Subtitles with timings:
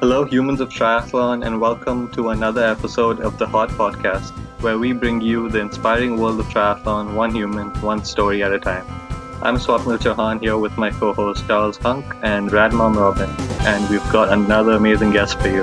[0.00, 4.28] Hello, humans of triathlon, and welcome to another episode of the Hot Podcast,
[4.60, 8.58] where we bring you the inspiring world of triathlon, one human, one story at a
[8.58, 8.84] time.
[9.40, 13.30] I'm Swapnil Chauhan here with my co host Charles Hunk and Radmom Robin,
[13.60, 15.62] and we've got another amazing guest for you.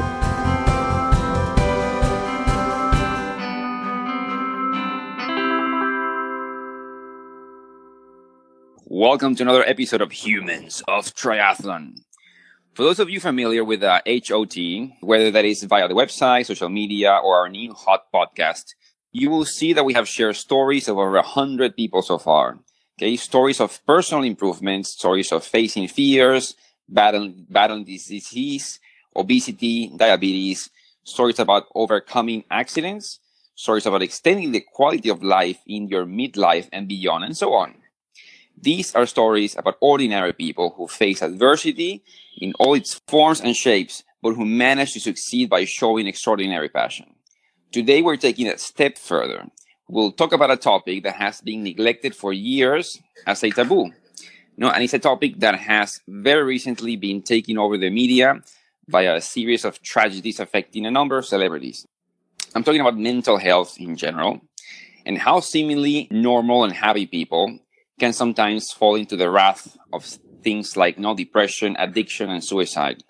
[8.87, 11.99] Welcome to another episode of Humans of Triathlon.
[12.73, 14.57] For those of you familiar with uh, HOT,
[15.01, 18.73] whether that is via the website, social media, or our new hot podcast,
[19.11, 22.57] you will see that we have shared stories of over 100 people so far.
[22.97, 26.55] Okay, stories of personal improvements, stories of facing fears,
[26.89, 28.79] battling, battling disease,
[29.15, 30.71] obesity, diabetes,
[31.03, 33.19] stories about overcoming accidents,
[33.53, 37.75] stories about extending the quality of life in your midlife and beyond, and so on.
[38.61, 42.03] These are stories about ordinary people who face adversity
[42.37, 47.15] in all its forms and shapes, but who manage to succeed by showing extraordinary passion.
[47.71, 49.47] Today, we're taking a step further.
[49.89, 53.91] We'll talk about a topic that has been neglected for years as a taboo.
[54.55, 58.41] No, and it's a topic that has very recently been taken over the media
[58.87, 61.87] via a series of tragedies affecting a number of celebrities.
[62.55, 64.41] I'm talking about mental health in general
[65.05, 67.59] and how seemingly normal and happy people
[67.99, 70.05] can sometimes fall into the wrath of
[70.43, 73.03] things like no depression, addiction, and suicide.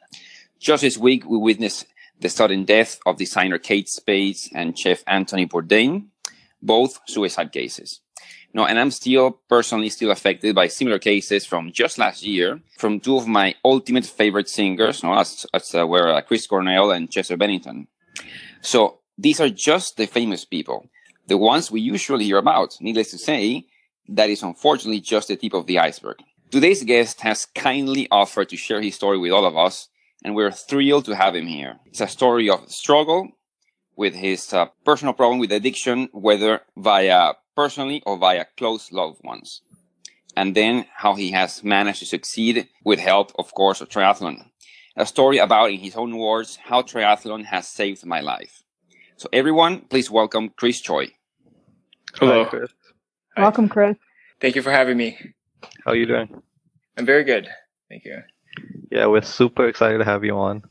[0.59, 1.85] Just this week, we witnessed
[2.19, 6.07] the sudden death of designer Kate Spade and chef Anthony Bourdain,
[6.61, 8.01] both suicide cases.
[8.53, 12.99] No, and I'm still personally still affected by similar cases from just last year from
[12.99, 17.09] two of my ultimate favorite singers, no, as, as uh, were uh, Chris Cornell and
[17.09, 17.87] Chester Bennington.
[18.61, 20.87] So these are just the famous people,
[21.27, 22.77] the ones we usually hear about.
[22.79, 23.65] Needless to say,
[24.09, 26.17] that is unfortunately just the tip of the iceberg.
[26.51, 29.89] Today's guest has kindly offered to share his story with all of us,
[30.23, 31.79] and we're thrilled to have him here.
[31.85, 33.29] It's a story of struggle
[33.95, 39.61] with his uh, personal problem with addiction, whether via personally or via close loved ones.
[40.35, 44.49] And then how he has managed to succeed with help, of course, of triathlon.
[44.95, 48.63] A story about, in his own words, how triathlon has saved my life.
[49.17, 51.13] So everyone, please welcome Chris Choi.
[52.19, 52.43] Hello.
[52.43, 52.71] Hi, Chris.
[53.37, 53.97] Welcome, Chris.
[54.39, 55.17] Thank you for having me.
[55.85, 56.41] How are you doing?
[56.97, 57.47] I'm very good.
[57.89, 58.21] Thank you.
[58.91, 60.63] Yeah, we're super excited to have you on.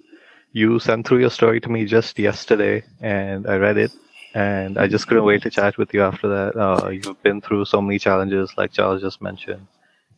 [0.52, 3.90] You sent through your story to me just yesterday, and I read it,
[4.34, 6.56] and I just couldn't wait to chat with you after that.
[6.56, 9.66] Uh, you've been through so many challenges, like Charles just mentioned,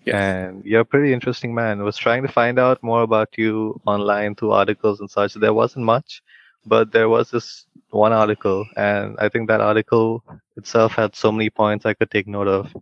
[0.04, 0.14] Yes.
[0.16, 1.80] and you're a pretty interesting man.
[1.80, 5.34] I was trying to find out more about you online through articles and such.
[5.34, 6.20] There wasn't much,
[6.66, 10.24] but there was this one article, and I think that article
[10.56, 12.74] itself had so many points I could take note of.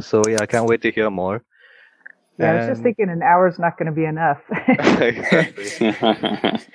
[0.00, 1.42] So yeah, I can't wait to hear more.
[2.38, 4.42] Yeah, I was just thinking an hour's not going to be enough.
[4.78, 5.70] exactly.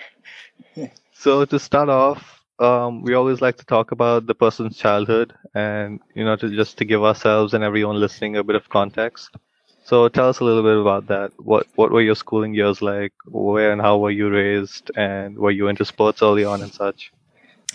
[1.14, 6.00] So to start off, um, we always like to talk about the person's childhood, and
[6.16, 9.36] you know, to just to give ourselves and everyone listening a bit of context.
[9.84, 11.32] So tell us a little bit about that.
[11.38, 13.14] What what were your schooling years like?
[13.26, 14.92] Where and how were you raised?
[14.96, 17.12] And were you into sports early on and such?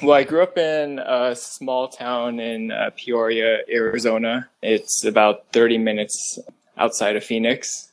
[0.01, 4.49] Well, I grew up in a small town in uh, Peoria, Arizona.
[4.63, 6.39] It's about 30 minutes
[6.77, 7.93] outside of Phoenix.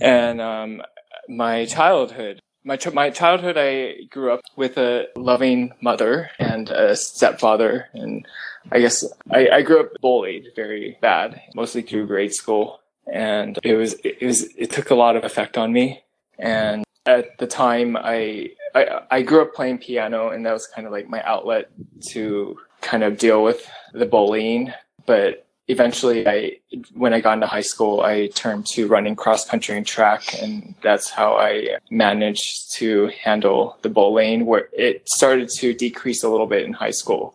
[0.00, 0.82] And um,
[1.28, 6.96] my childhood, my, ch- my childhood, I grew up with a loving mother and a
[6.96, 7.88] stepfather.
[7.92, 8.26] And
[8.70, 12.80] I guess I, I grew up bullied very bad, mostly through grade school.
[13.12, 16.02] And it was, it was, it took a lot of effect on me.
[16.38, 20.86] And at the time I, I I grew up playing piano and that was kind
[20.86, 21.70] of like my outlet
[22.10, 24.72] to kind of deal with the bullying.
[25.06, 26.58] But eventually I
[26.94, 30.74] when I got into high school I turned to running cross country and track and
[30.82, 36.46] that's how I managed to handle the bullying where it started to decrease a little
[36.46, 37.34] bit in high school.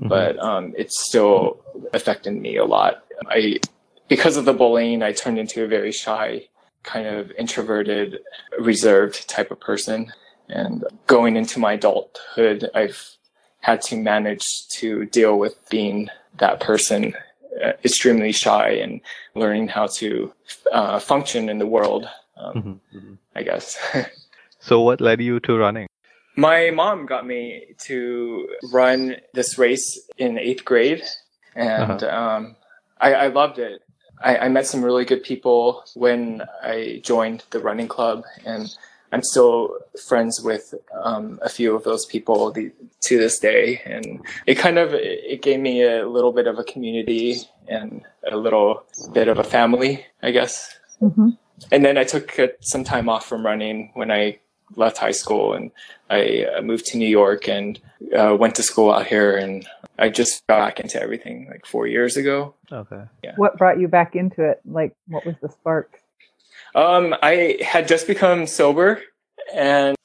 [0.00, 0.08] Mhm.
[0.08, 1.60] but um, it's still
[1.92, 3.04] affected me a lot.
[3.28, 3.60] I
[4.08, 6.48] because of the bullying I turned into a very shy
[6.82, 8.20] kind of introverted,
[8.58, 10.12] reserved type of person.
[10.48, 13.16] And going into my adulthood, I've
[13.60, 16.08] had to manage to deal with being
[16.38, 17.14] that person,
[17.64, 19.00] uh, extremely shy and
[19.34, 20.32] learning how to
[20.72, 23.18] uh, function in the world, um, Mhm, mhm.
[23.34, 23.78] I guess.
[24.64, 25.88] So what led you to running?
[26.36, 31.02] My mom got me to run this race in eighth grade,
[31.56, 32.54] and um,
[33.00, 33.82] I, I loved it.
[34.22, 38.74] I, I met some really good people when I joined the running club, and
[39.12, 39.78] I'm still
[40.08, 42.72] friends with um, a few of those people the,
[43.02, 43.82] to this day.
[43.84, 47.36] And it kind of it gave me a little bit of a community
[47.68, 50.78] and a little bit of a family, I guess.
[50.98, 51.30] hmm
[51.70, 54.38] And then I took uh, some time off from running when I
[54.76, 55.70] left high school and
[56.10, 57.80] I uh, moved to New York and
[58.16, 59.36] uh, went to school out here.
[59.36, 59.66] And
[59.98, 62.54] I just got back into everything like four years ago.
[62.70, 63.04] Okay.
[63.24, 63.32] Yeah.
[63.36, 64.60] What brought you back into it?
[64.64, 66.00] Like, what was the spark?
[66.74, 69.02] Um, I had just become sober
[69.54, 69.96] and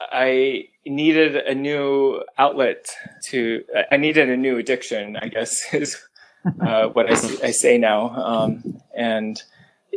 [0.00, 2.86] I needed a new outlet
[3.26, 5.96] to, I needed a new addiction, I guess is
[6.60, 8.10] uh, what I, I, say now.
[8.10, 9.40] Um, and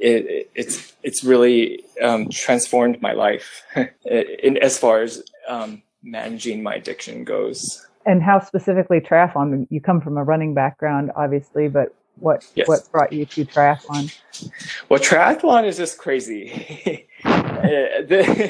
[0.03, 3.63] it, it's, it's really um, transformed my life
[4.05, 7.85] in, as far as um, managing my addiction goes.
[8.05, 9.65] And how specifically triathlon?
[9.69, 12.67] You come from a running background, obviously, but what Yes.
[12.67, 14.13] what brought you to triathlon?
[14.89, 17.07] Well, triathlon is just crazy.
[17.25, 18.49] Uh,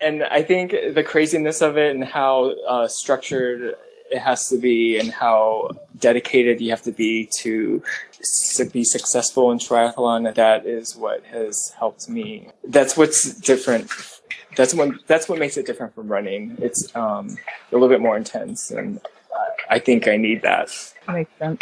[0.00, 3.74] and I think the craziness of it and how uh, structured
[4.10, 7.82] it has to be and how dedicated you have to be to,
[8.56, 12.48] to be successful in triathlon, that is what has helped me.
[12.64, 13.90] That's what's different.
[14.56, 16.56] That's what, that's what makes it different from running.
[16.60, 17.36] It's um,
[17.70, 19.00] a little bit more intense and
[19.34, 20.70] I- I think I need that.
[21.06, 21.60] Makes sense.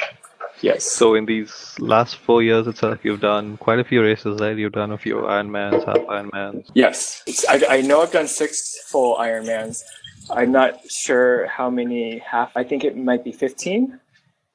[0.62, 0.84] Yes.
[0.90, 4.56] So in these last four years itself, you've done quite a few races, right?
[4.56, 6.70] You've done a few Ironmans, half Ironmans.
[6.72, 9.82] Yes, I, I know I've done six full Ironmans.
[10.30, 12.56] I'm not sure how many half.
[12.56, 14.00] I think it might be fifteen.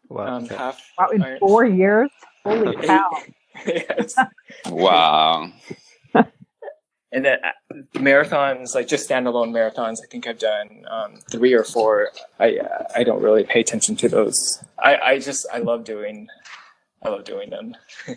[0.09, 0.27] Wow.
[0.37, 0.55] Um, okay.
[0.55, 0.81] half.
[0.97, 2.09] Wow, in Iron- four years?
[2.43, 3.09] Holy cow!
[3.65, 4.15] yes.
[4.69, 5.51] Wow.
[7.13, 11.65] And then uh, marathons, like just standalone marathons, I think I've done um, three or
[11.65, 12.11] four.
[12.39, 14.63] I uh, I don't really pay attention to those.
[14.79, 16.27] I, I just I love doing,
[17.03, 17.75] I love doing them.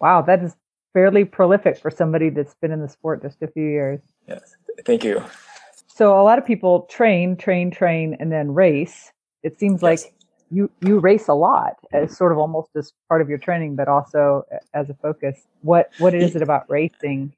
[0.00, 0.54] Wow, that is
[0.92, 4.00] fairly prolific for somebody that's been in the sport just a few years.
[4.28, 4.54] Yes,
[4.84, 5.24] thank you.
[5.94, 9.12] So a lot of people train, train, train, and then race.
[9.44, 10.12] It seems like
[10.50, 13.86] you you race a lot as sort of almost as part of your training, but
[13.86, 14.44] also
[14.74, 15.46] as a focus.
[15.62, 17.32] What what is it about racing?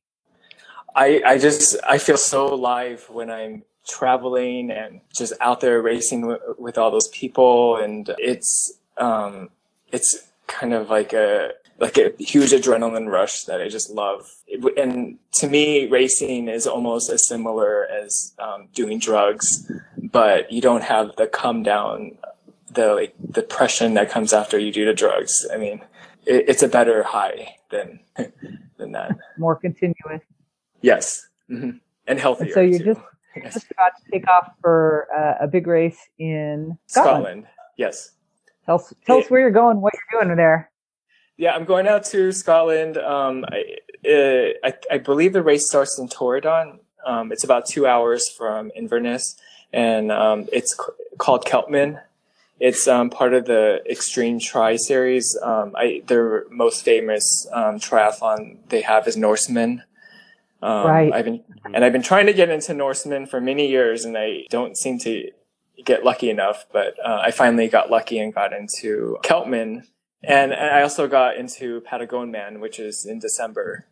[0.94, 6.23] I, I just I feel so alive when I'm traveling and just out there racing
[6.23, 9.50] w- with all those people, and it's um,
[9.93, 14.31] it's kind of like a like a huge adrenaline rush that I just love.
[14.76, 20.82] And to me, racing is almost as similar as um, doing drugs, but you don't
[20.82, 22.17] have the come down,
[22.73, 25.46] the like depression that comes after you do the drugs.
[25.52, 25.81] I mean,
[26.25, 28.00] it, it's a better high than
[28.78, 29.17] than that.
[29.38, 30.23] More continuous.
[30.82, 31.70] Yes, hmm
[32.06, 32.52] and healthier.
[32.55, 32.84] so you're too.
[32.94, 33.00] just-
[33.37, 33.52] Yes.
[33.52, 37.17] Just about to take off for uh, a big race in Scotland.
[37.44, 37.46] Scotland.
[37.76, 38.12] Yes.
[38.64, 40.70] Tell us tell us where you're going, what you're doing there.
[41.37, 42.97] Yeah, I'm going out to Scotland.
[42.97, 43.77] Um, I,
[44.09, 46.79] uh, I, I believe the race starts in Torridon.
[47.05, 49.37] Um, it's about two hours from Inverness,
[49.73, 52.00] and um, it's c- called Celtman.
[52.59, 55.38] It's um, part of the Extreme Tri Series.
[55.43, 59.83] Um, I, their most famous um, triathlon they have is Norseman.
[60.62, 61.12] Um, Right.
[61.12, 61.44] I've been
[61.75, 64.99] and I've been trying to get into Norseman for many years, and I don't seem
[65.00, 65.31] to
[65.85, 66.65] get lucky enough.
[66.73, 69.87] But uh, I finally got lucky and got into Celtman,
[70.26, 73.87] and I also got into Patagonman, which is in December.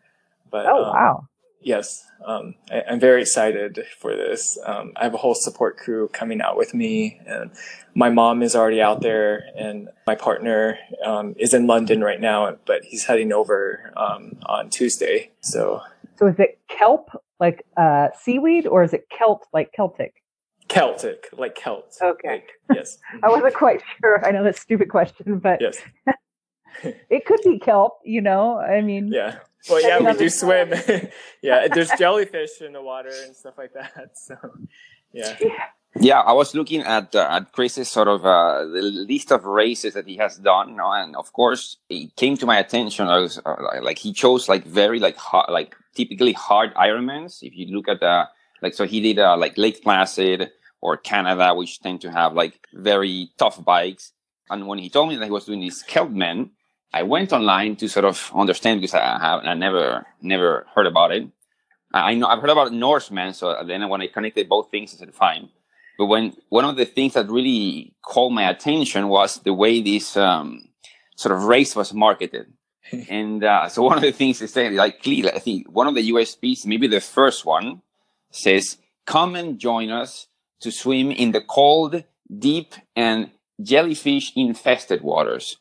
[0.50, 1.28] But Oh um, wow.
[1.62, 4.58] yes, um, I, I'm very excited for this.
[4.64, 7.50] Um, I have a whole support crew coming out with me, and
[7.94, 12.56] my mom is already out there, and my partner um, is in London right now,
[12.66, 15.30] but he's heading over um, on Tuesday.
[15.40, 15.80] So
[16.18, 17.10] So is it kelp
[17.40, 20.14] like uh, seaweed or is it kelp like Celtic?
[20.68, 21.94] Celtic, like Celt.
[22.00, 22.28] Okay.
[22.28, 22.98] Like, yes.
[23.22, 24.24] I wasn't quite sure.
[24.24, 25.76] I know that's a stupid question, but Yes.
[27.10, 28.58] it could be kelp, you know?
[28.58, 29.38] I mean, Yeah.
[29.68, 30.72] Well, yeah, we do swim.
[31.42, 34.10] yeah, there's jellyfish in the water and stuff like that.
[34.14, 34.36] So,
[35.12, 35.36] yeah.
[35.96, 39.94] Yeah, I was looking at uh, at Chris's sort of uh, the list of races
[39.94, 43.06] that he has done, you know, and of course it came to my attention.
[43.06, 47.42] I was uh, like he chose like very like hard, like typically hard Ironmans.
[47.42, 48.28] If you look at the
[48.60, 50.50] like, so he did uh, like Lake Placid
[50.80, 54.12] or Canada, which tend to have like very tough bikes.
[54.50, 56.50] And when he told me that he was doing this Celtman,
[56.94, 61.10] I went online to sort of understand because I have I never never heard about
[61.10, 61.28] it.
[61.92, 65.12] I know I've heard about Norseman, so then when I connected both things, I said
[65.12, 65.48] fine.
[65.98, 70.16] But when one of the things that really called my attention was the way this
[70.16, 70.68] um,
[71.16, 72.52] sort of race was marketed.
[73.08, 75.96] and uh, so one of the things they say, like clearly, I think one of
[75.96, 77.82] the USPs, maybe the first one,
[78.30, 80.28] says, "Come and join us
[80.60, 82.04] to swim in the cold,
[82.38, 85.58] deep, and jellyfish-infested waters."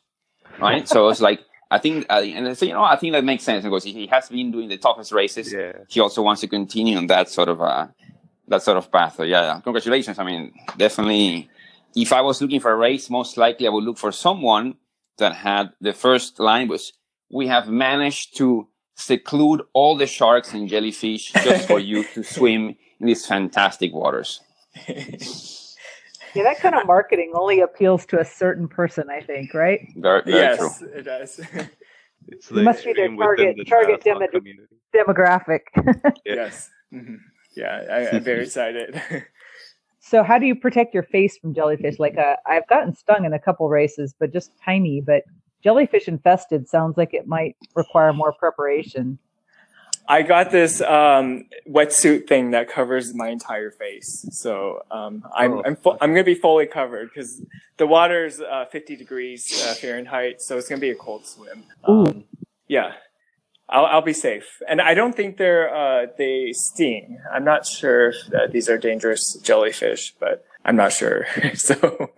[0.60, 0.88] Right.
[0.88, 3.64] so it's like I think, uh, and so you know, I think that makes sense
[3.64, 5.72] because he has been doing the toughest races Yeah.
[5.88, 7.88] he also wants to continue on that sort of uh,
[8.48, 9.16] that sort of path.
[9.16, 10.18] So yeah, yeah, congratulations.
[10.18, 11.48] I mean, definitely.
[11.96, 14.74] If I was looking for a race, most likely I would look for someone
[15.18, 16.92] that had the first line was,
[17.30, 22.76] "We have managed to seclude all the sharks and jellyfish just for you to swim
[23.00, 24.40] in these fantastic waters.
[26.34, 29.80] Yeah, that kind of marketing only appeals to a certain person, I think, right?
[29.96, 30.88] Very, very yes, true.
[30.94, 31.40] it does.
[32.26, 34.26] It's You must be their target- the target demo-
[34.94, 35.60] Demographic.
[36.24, 36.34] Yeah.
[36.36, 36.70] Yes.
[36.92, 37.18] Mhm.
[37.54, 39.00] Yeah, I, I'm very excited.
[40.00, 41.98] so, how do you protect your face from jellyfish?
[41.98, 45.02] Like, uh, I've gotten stung in a couple races, but just tiny.
[45.02, 45.24] But
[45.62, 49.18] jellyfish infested sounds like it might require more preparation.
[50.06, 55.62] I got this um, wetsuit thing that covers my entire face, so um, I'm Oh.
[55.64, 57.40] I'm, fu- I'm gonna be fully covered because
[57.78, 61.64] the water's uh, 50 degrees uh, Fahrenheit, so it's gonna be a cold swim.
[61.88, 62.06] Ooh.
[62.06, 62.24] Um,
[62.68, 62.92] yeah,
[63.68, 67.18] I'll I'll be safe, and I don't think they're uh, they sting.
[67.32, 72.10] I'm not sure if uh, these are dangerous jellyfish, but I'm not sure, so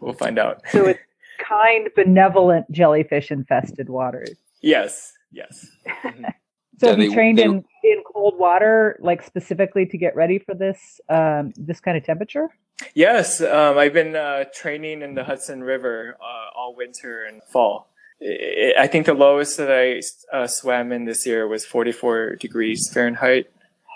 [0.00, 0.60] we'll find out.
[0.72, 1.00] So, it's
[1.38, 4.36] kind, benevolent jellyfish infested waters.
[4.60, 5.66] Yes, yes.
[6.84, 10.14] So Yeah, have you they- trained they- in, in cold water, like specifically to get
[10.14, 12.48] ready for this um, this kind of temperature?
[12.94, 17.88] Yes, um, I've been uh, training in the Hudson River uh, all winter and fall.
[18.22, 20.00] I I think the lowest that I
[20.36, 23.50] uh, swam in this year was 44 degrees Fahrenheit.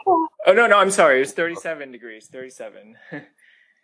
[0.06, 0.28] Oh.
[0.46, 1.16] Oh no, no, I'm sorry.
[1.16, 2.28] It was 37 degrees.
[2.32, 2.94] 37.
[3.10, 3.20] Do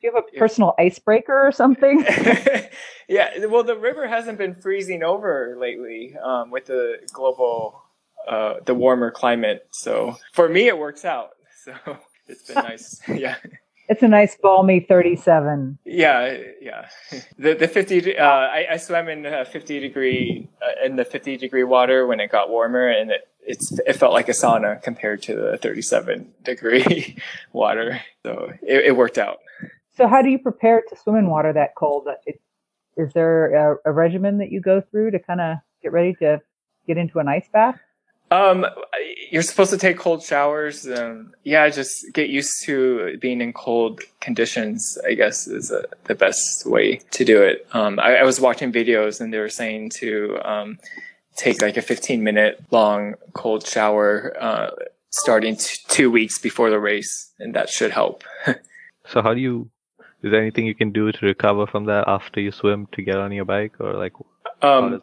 [0.00, 2.02] you have a personal icebreaker or something?
[3.08, 3.44] yeah.
[3.46, 7.82] Well, the river hasn't been freezing over lately um, with the global,
[8.28, 9.66] uh, the warmer climate.
[9.71, 11.31] So for me, it works out.
[11.64, 11.97] So
[12.28, 13.00] it's been nice.
[13.09, 13.37] Yeah.
[13.88, 15.78] It's a nice balmy 37.
[15.85, 16.88] Yeah, yeah.
[17.38, 18.19] The the fifty.
[18.19, 22.21] Uh, I, I swam in uh, fifty degree uh, in the fifty degree water when
[22.21, 25.83] it got warmer, and it it's it felt like a sauna compared to the thirty
[25.83, 27.16] seven degree
[27.52, 28.00] water.
[28.25, 29.38] So it, it worked out.
[29.97, 32.09] So how do you prepare to swim in water that cold?
[32.26, 32.40] It,
[32.97, 36.40] is there a, a regimen that you go through to kind of get ready to
[36.87, 37.78] get into an ice bath?
[38.31, 38.66] Um,
[39.31, 40.88] you're supposed to take cold showers.
[40.88, 44.99] Um, yeah, just get used to being in cold conditions.
[45.07, 47.66] I guess is uh the best way to do it.
[47.73, 50.78] Um, I, I was watching videos and they were saying to um,
[51.37, 54.71] take like a 15 minute long cold shower uh,
[55.11, 58.25] starting t- two weeks before the race, and that should help.
[59.07, 59.71] So how do you?
[60.23, 63.16] Is there anything you can do to recover from that after you swim to get
[63.16, 64.14] on your bike, or like?
[64.62, 65.02] Um,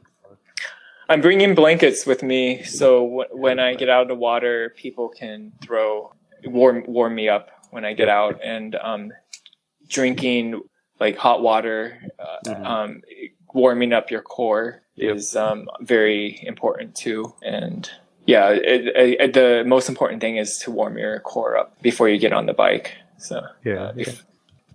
[1.12, 5.10] I'm bringing blankets with me, so w- when I get out of the water, people
[5.10, 6.13] can throw
[6.46, 9.12] warm warm me up when I get out, and um,
[9.89, 10.62] drinking
[11.01, 12.65] like hot water, uh, Mhm.
[12.65, 13.01] um,
[13.53, 15.15] warming up your core Yep.
[15.18, 17.34] is um, very important too.
[17.44, 17.89] And
[18.25, 22.20] yeah, it, it, the most important thing is to warm your core up before you
[22.20, 22.94] get on the bike.
[23.18, 24.25] So Yeah, uh, if-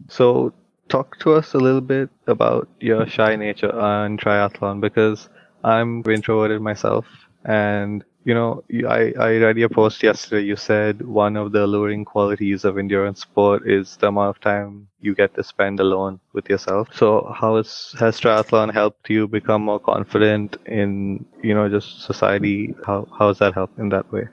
[0.08, 0.52] So,
[0.88, 5.28] talk to us a little bit about your shy nature on triathlon because
[5.66, 7.06] I'm introverted myself,
[7.44, 10.44] and you know, I I read your post yesterday.
[10.44, 14.88] You said one of the alluring qualities of endurance sport is the amount of time
[15.00, 16.88] you get to spend alone with yourself.
[16.94, 22.74] So, how has has triathlon helped you become more confident in you know just society?
[22.86, 24.28] How how has that helped in that way?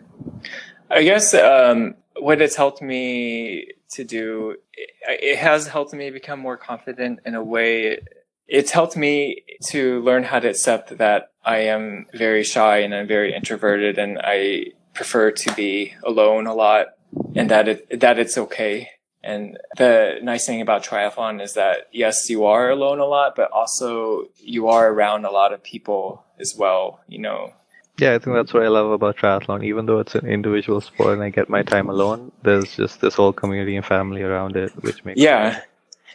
[0.90, 4.56] I guess um, what it's helped me to do,
[5.08, 8.00] it has helped me become more confident in a way.
[8.48, 13.08] It's helped me to learn how to accept that I am very shy and I'm
[13.08, 16.88] very introverted and I prefer to be alone a lot
[17.36, 18.90] and that it, that it's okay.
[19.24, 23.50] And the nice thing about triathlon is that yes, you are alone a lot, but
[23.52, 27.54] also you are around a lot of people as well, you know,
[28.00, 29.64] Yeah, I think that's what I love about triathlon.
[29.64, 33.14] Even though it's an individual sport and I get my time alone, there's just this
[33.14, 35.50] whole community and family around it, which makes Yeah.
[35.52, 35.64] There-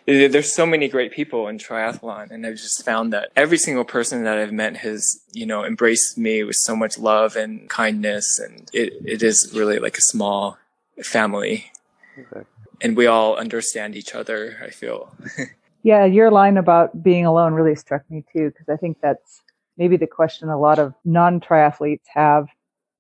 [0.09, 4.25] There's so many great people in triathlon, and I've just found that every single person
[4.25, 8.71] that I've met has, you know, embraced me with so much love and kindness, and
[8.73, 10.57] it, it is really like a small
[11.05, 11.71] family,
[12.17, 12.45] Exactly.
[12.81, 14.57] and we all understand each other.
[14.65, 15.15] I feel.
[15.85, 19.43] Yeah, your line about being alone really struck me too, because I think that's
[19.77, 22.49] maybe the question a lot of non-triathletes have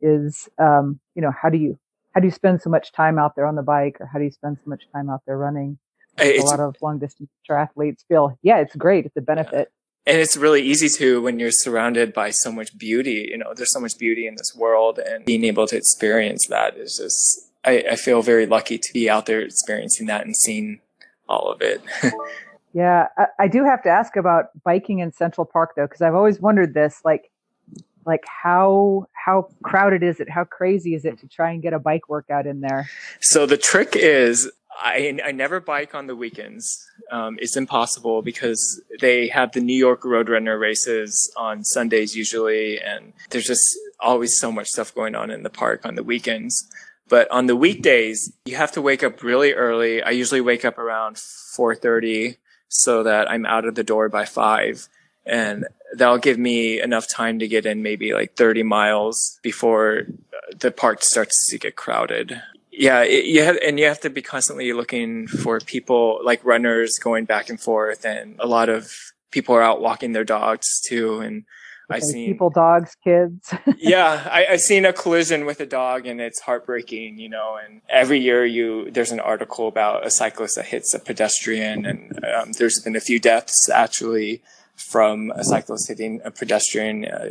[0.00, 1.76] is, um, you know, how do you
[2.14, 4.24] how do you spend so much time out there on the bike, or how do
[4.24, 5.78] you spend so much time out there running?
[6.20, 9.72] A lot of long distance triathletes feel, yeah, it's great, it's a benefit.
[10.06, 13.28] and it's really easy to when you're surrounded by so much beauty.
[13.30, 16.76] You know, there's so much beauty in this world, and being able to experience that
[16.76, 17.44] is just.
[17.64, 20.80] I, I feel very lucky to be out there experiencing that and seeing
[21.28, 21.82] all of it.
[22.74, 26.14] Yeah, I, I do have to ask about biking in Central Park though, because I've
[26.14, 27.30] always wondered this, like,
[28.04, 30.28] like how how crowded is it?
[30.30, 32.88] How crazy is it to try and get a bike workout in there?
[33.20, 36.86] So the trick is, I, I never bike on the weekends.
[37.10, 43.12] Um, it's impossible because they have the New York Roadrunner races on Sundays usually, and
[43.30, 46.68] there's just always so much stuff going on in the park on the weekends.
[47.08, 50.02] But on the weekdays, you have to wake up really early.
[50.02, 52.36] I usually wake up around 4:30
[52.68, 54.88] so that I'm out of the door by 5
[55.24, 60.06] and that'll give me enough time to get in maybe like 30 miles before
[60.56, 62.42] the park starts to get crowded.
[62.78, 66.96] Yeah, it, you have, and you have to be constantly looking for people like runners
[67.02, 68.92] going back and forth, and a lot of
[69.32, 71.18] people are out walking their dogs too.
[71.18, 71.44] And
[71.90, 73.52] I've seen people, dogs, kids.
[73.78, 77.56] yeah, I, I've seen a collision with a dog, and it's heartbreaking, you know.
[77.56, 82.24] And every year, you there's an article about a cyclist that hits a pedestrian, and
[82.24, 84.40] um, there's been a few deaths actually
[84.76, 87.06] from a cyclist hitting a pedestrian.
[87.06, 87.30] Uh,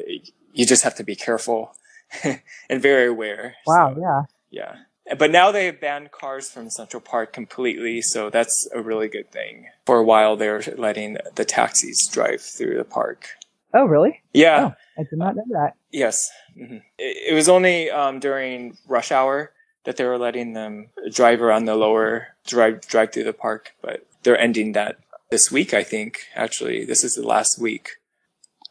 [0.52, 1.74] you just have to be careful
[2.24, 3.56] and very aware.
[3.66, 3.94] Wow.
[3.96, 4.22] So, yeah.
[4.50, 4.76] Yeah.
[5.18, 9.32] But now they have banned cars from Central Park completely, so that's a really good
[9.32, 9.68] thing.
[9.86, 13.30] For a while, they're letting the taxis drive through the park.
[13.74, 14.22] Oh, really?
[14.34, 14.72] Yeah.
[14.72, 15.76] Oh, I did not know that.
[15.92, 16.30] Yes.
[16.58, 16.78] Mm-hmm.
[16.98, 19.52] It, it, was only um, during rush hour
[19.84, 24.06] that they were letting them drive around the lower, drive, drive through the park, but
[24.24, 24.98] they're ending that
[25.30, 26.20] this week, I think.
[26.36, 27.92] Actually, this is the last week.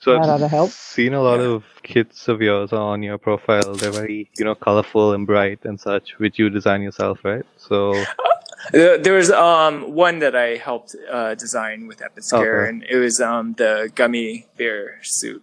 [0.06, 0.70] So I've help.
[0.70, 3.74] seen a lot of kits of yours on your profile.
[3.74, 7.44] They're very, you know, colorful and bright and such, which you design yourself, right?
[7.56, 8.04] So
[8.72, 12.68] there was um, one that I helped uh, design with Epic-Scare, okay.
[12.68, 15.42] and it was um, the gummy bear suit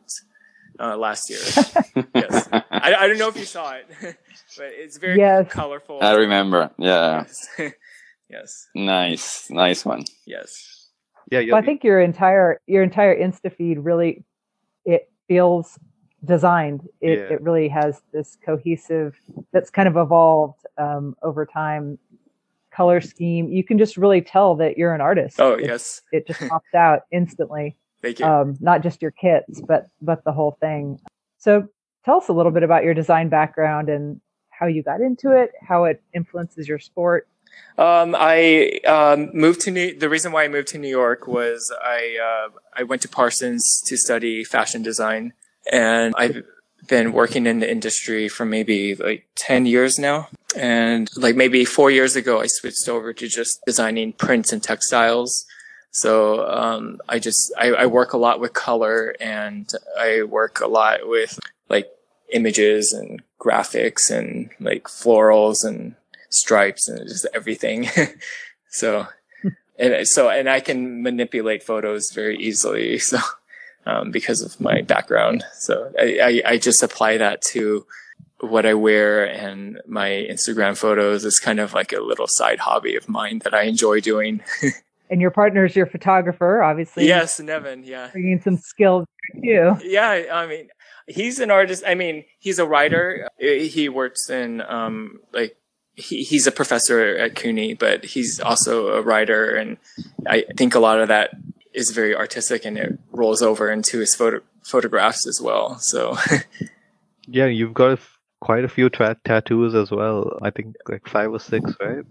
[0.80, 1.42] uh, last year.
[2.16, 5.52] yes, I, I, don't know if you saw it, but it's very yes.
[5.52, 6.00] colorful.
[6.02, 6.72] I remember.
[6.78, 7.26] Yeah.
[7.58, 7.74] Yes.
[8.30, 8.68] yes.
[8.74, 10.06] Nice, nice one.
[10.26, 10.88] Yes.
[11.30, 11.42] Yeah.
[11.52, 14.24] Well, I think your entire your entire Insta feed really it
[15.28, 15.78] feels
[16.26, 16.88] designed.
[17.02, 17.36] It, yeah.
[17.36, 19.16] it really has this cohesive
[19.52, 21.98] that's kind of evolved um, over time
[22.72, 23.52] color scheme.
[23.52, 25.40] You can just really tell that you're an artist.
[25.40, 27.76] Oh yes, it just pops out instantly.
[28.02, 28.26] Thank you.
[28.26, 31.00] Um, not just your kits, but but the whole thing.
[31.38, 31.68] So
[32.04, 35.52] tell us a little bit about your design background and how you got into it,
[35.62, 37.28] how it influences your sport.
[37.78, 39.98] Um, I um, moved to New.
[39.98, 43.82] The reason why I moved to New York was I uh, I went to Parsons
[43.88, 45.34] to study fashion design,
[45.72, 46.44] and I've
[46.88, 50.30] been working in the industry for maybe like ten years now.
[50.56, 55.46] And like maybe four years ago, I switched over to just designing prints and textiles.
[55.90, 60.68] So um, I just I, I work a lot with color, and I work a
[60.68, 61.90] lot with like
[62.32, 65.96] images and graphics and like florals and
[66.34, 67.90] stripes and just everything.
[68.70, 69.08] so,
[69.80, 73.00] and so, and I can manipulate photos very easily.
[73.10, 73.20] So,
[73.86, 75.44] um, because of my background.
[75.56, 77.86] So I, I, I just apply that to
[78.40, 82.96] what I wear and my Instagram photos is kind of like a little side hobby
[82.96, 84.42] of mine that I enjoy doing.
[85.10, 87.08] and your partner is your photographer, obviously.
[87.08, 87.84] Yes, Nevin.
[87.84, 89.06] Yeah, bringing some skills
[89.42, 89.76] too.
[89.84, 90.70] Yeah, I mean,
[91.08, 91.84] he's an artist.
[91.86, 93.30] I mean, he's a writer.
[93.38, 95.56] He works in um, like
[95.96, 99.78] he, he's a professor at CUNY, but he's also a writer, and
[100.28, 101.32] I think a lot of that
[101.74, 105.78] is very artistic, and it rolls over into his photo photographs as well.
[105.80, 106.18] So,
[107.28, 108.00] yeah, you've got
[108.40, 110.40] quite a few tra- tattoos as well.
[110.42, 112.06] I think like five or six, right?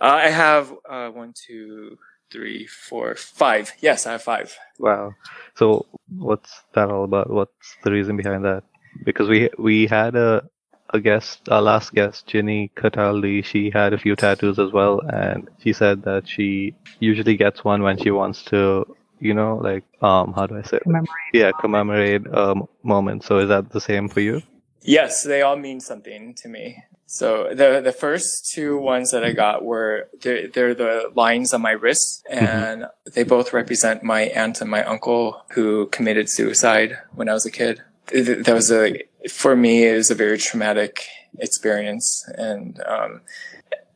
[0.00, 1.98] Uh, I have uh, one, two,
[2.30, 3.72] three, four, five.
[3.80, 4.56] Yes, I have five.
[4.78, 5.14] Wow.
[5.56, 7.30] So, what's that all about?
[7.30, 8.64] What's the reason behind that?
[9.04, 10.48] Because we we had a
[10.92, 15.48] a guest, our last guest, Ginny Cataldi, she had a few tattoos as well, and
[15.62, 18.84] she said that she usually gets one when she wants to,
[19.20, 20.78] you know, like, um, how do I say?
[20.78, 20.82] It?
[20.82, 21.32] Commemorate.
[21.32, 23.24] Yeah, commemorate a moment.
[23.24, 24.42] So is that the same for you?
[24.82, 26.84] Yes, they all mean something to me.
[27.06, 31.60] So the the first two ones that I got were they're, they're the lines on
[31.60, 32.44] my wrists, mm-hmm.
[32.44, 33.10] and mm-hmm.
[33.14, 37.50] they both represent my aunt and my uncle who committed suicide when I was a
[37.50, 37.82] kid.
[38.12, 41.06] That was a for me, it was a very traumatic
[41.38, 42.24] experience.
[42.36, 43.20] And, um,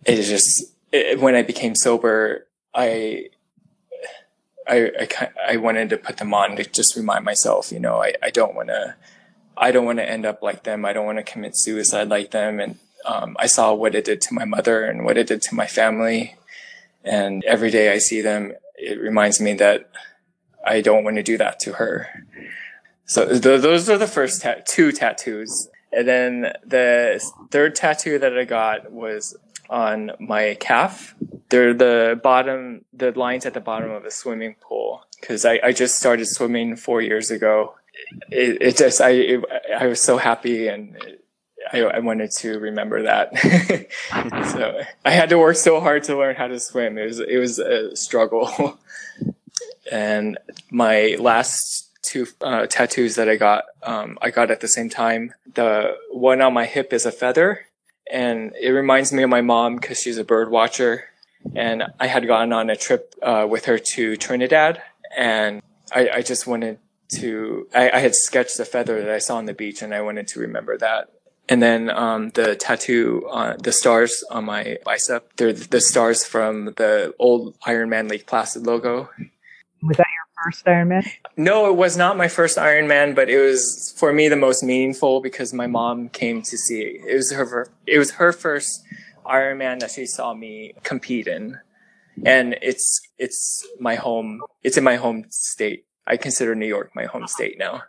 [0.05, 3.31] it is just, it, when I became sober, I,
[4.67, 8.15] I, I, I, wanted to put them on to just remind myself, you know, I,
[8.23, 8.95] I don't want to,
[9.57, 10.85] I don't want to end up like them.
[10.85, 12.61] I don't want to commit suicide like them.
[12.61, 15.55] And, um, I saw what it did to my mother and what it did to
[15.55, 16.37] my family.
[17.05, 19.91] And every day I see them, it reminds me that
[20.67, 22.09] I don't want to do that to her.
[23.07, 25.69] So the, those are the first ta- two tattoos.
[25.93, 29.37] And then the third tattoo that I got was
[29.71, 31.15] on my calf.
[31.51, 35.05] They're the bottom, the lines at the bottom of a swimming pool.
[35.23, 37.75] Cause I, I just started swimming four years ago.
[38.31, 39.45] It, it just, I, it,
[39.79, 40.97] I was so happy and
[41.73, 43.39] I, I wanted to remember that.
[44.53, 46.99] so I had to work so hard to learn how to swim.
[46.99, 48.79] It was, it was a struggle.
[49.91, 50.39] and
[50.71, 51.84] my last
[52.15, 53.65] two uh, tattoos that I got.
[53.83, 55.35] Um, I got at the same time.
[55.53, 57.67] The one on my hip is a feather,
[58.11, 61.07] and it reminds me of my mom because she's a bird watcher.
[61.55, 64.81] And I had gone on a trip uh, with her to Trinidad,
[65.17, 65.61] and
[65.93, 66.79] I, I just wanted
[67.17, 67.67] to.
[67.75, 70.27] I, I, had sketched a feather that I saw on the beach, and I wanted
[70.29, 71.11] to remember that.
[71.51, 76.67] And then um, the tattoo, uh, the stars on my bicep, they're the stars from
[76.77, 79.11] the old Ironman Lake Placid logo.
[79.83, 81.09] Was that your first Ironman?
[81.37, 85.21] No, it was not my first Ironman, but it was for me the most meaningful
[85.21, 87.01] because my mom came to see it.
[87.09, 87.69] It was her.
[87.87, 88.85] It was her first
[89.25, 91.59] Ironman that she saw me compete in,
[92.25, 94.41] and it's it's my home.
[94.63, 95.87] It's in my home state.
[96.07, 97.83] I consider New York my home state now.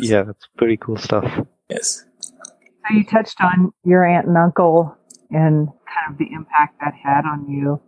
[0.00, 0.10] Yes.
[0.10, 1.24] Yeah, that's pretty cool stuff.
[1.68, 2.04] Yes.
[2.20, 4.96] So you touched on your aunt and uncle
[5.30, 7.80] and kind of the impact that had on you.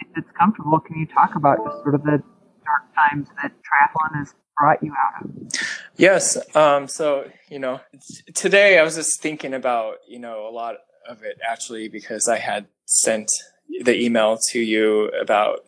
[0.00, 2.22] If it's comfortable, can you talk about just sort of the
[2.64, 5.30] dark times that triathlon has brought you out of?
[5.96, 6.38] Yes.
[6.56, 7.80] Um, so, you know,
[8.34, 10.76] today I was just thinking about, you know, a lot
[11.08, 13.30] of it actually because I had sent
[13.82, 15.60] the email to you about,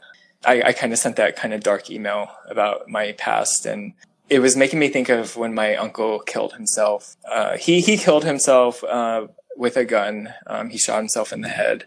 [0.45, 3.95] I, I kind of sent that kind of dark email about my past and
[4.29, 7.17] it was making me think of when my uncle killed himself.
[7.31, 10.35] Uh, he he killed himself uh, with a gun.
[10.47, 11.85] Um, he shot himself in the head,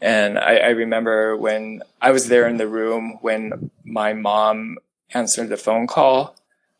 [0.00, 4.78] and I, I, remember when I was there in the room when my mom
[5.14, 6.36] answered the phone call,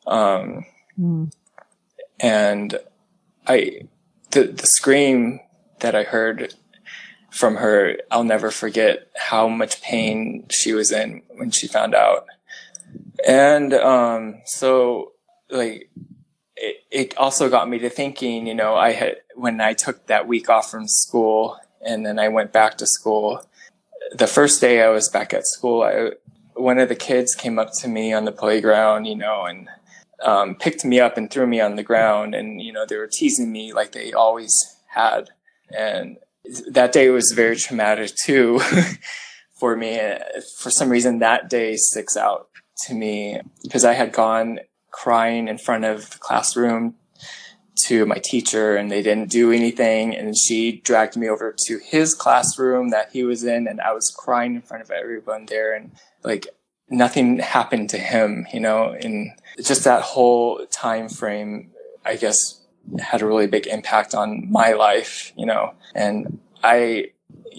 [0.07, 0.66] um,
[0.98, 1.33] mm.
[2.20, 2.79] and
[3.46, 3.83] I
[4.31, 5.40] the the scream
[5.81, 6.55] that I heard
[7.31, 7.96] from her.
[8.11, 12.26] I'll never forget how much pain she was in when she found out
[13.26, 15.12] and um, so
[15.50, 15.90] like
[16.57, 20.26] it, it also got me to thinking, you know, I had when I took that
[20.26, 23.43] week off from school and then I went back to school.
[24.12, 26.12] The first day I was back at school, I,
[26.55, 29.69] one of the kids came up to me on the playground, you know, and
[30.23, 33.09] um, picked me up and threw me on the ground, and you know they were
[33.11, 34.55] teasing me like they always
[34.89, 35.31] had,
[35.77, 36.17] and
[36.71, 38.61] that day was very traumatic too
[39.59, 40.01] for me.
[40.59, 42.49] For some reason, that day sticks out
[42.87, 44.61] to me because I had gone
[44.91, 46.95] crying in front of the classroom
[47.85, 50.15] to my teacher and they didn't do anything.
[50.17, 54.15] And she dragged me over to his classroom that he was in and I was
[54.17, 56.49] crying in front of everyone there and like
[56.89, 59.31] nothing happened to him, you know, and
[59.62, 61.71] just that whole time frame,
[62.05, 62.61] I guess
[63.01, 67.11] had a really big impact on my life, you know, and I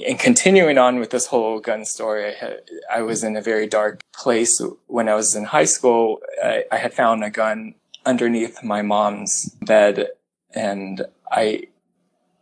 [0.05, 2.61] and continuing on with this whole gun story, I, had,
[2.93, 6.19] I, was in a very dark place when I was in high school.
[6.43, 7.73] I, I, had found a gun
[8.07, 10.07] underneath my mom's bed,
[10.55, 11.67] and I,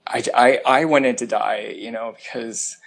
[0.08, 2.78] I, I, wanted to die, you know, because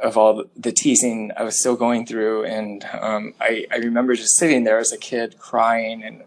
[0.00, 4.36] of all the teasing I was still going through, and um, I, I remember just
[4.36, 6.22] sitting there as a kid, crying and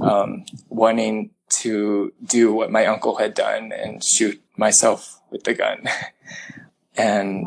[0.00, 1.30] um, wanting
[1.60, 5.84] to do what my uncle had done and shoot myself with the gun.
[6.96, 7.46] and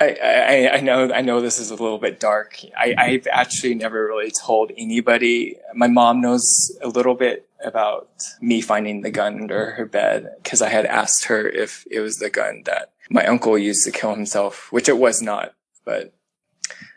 [0.00, 2.58] I, I, know I know this is a little bit dark.
[2.76, 5.56] I, I've actually never really told anybody.
[5.74, 10.60] My mom knows a little bit about me finding the gun under her bed because
[10.60, 14.14] I had asked her if it was the gun that my uncle used to kill
[14.14, 15.54] himself, which it was not.
[15.84, 16.12] But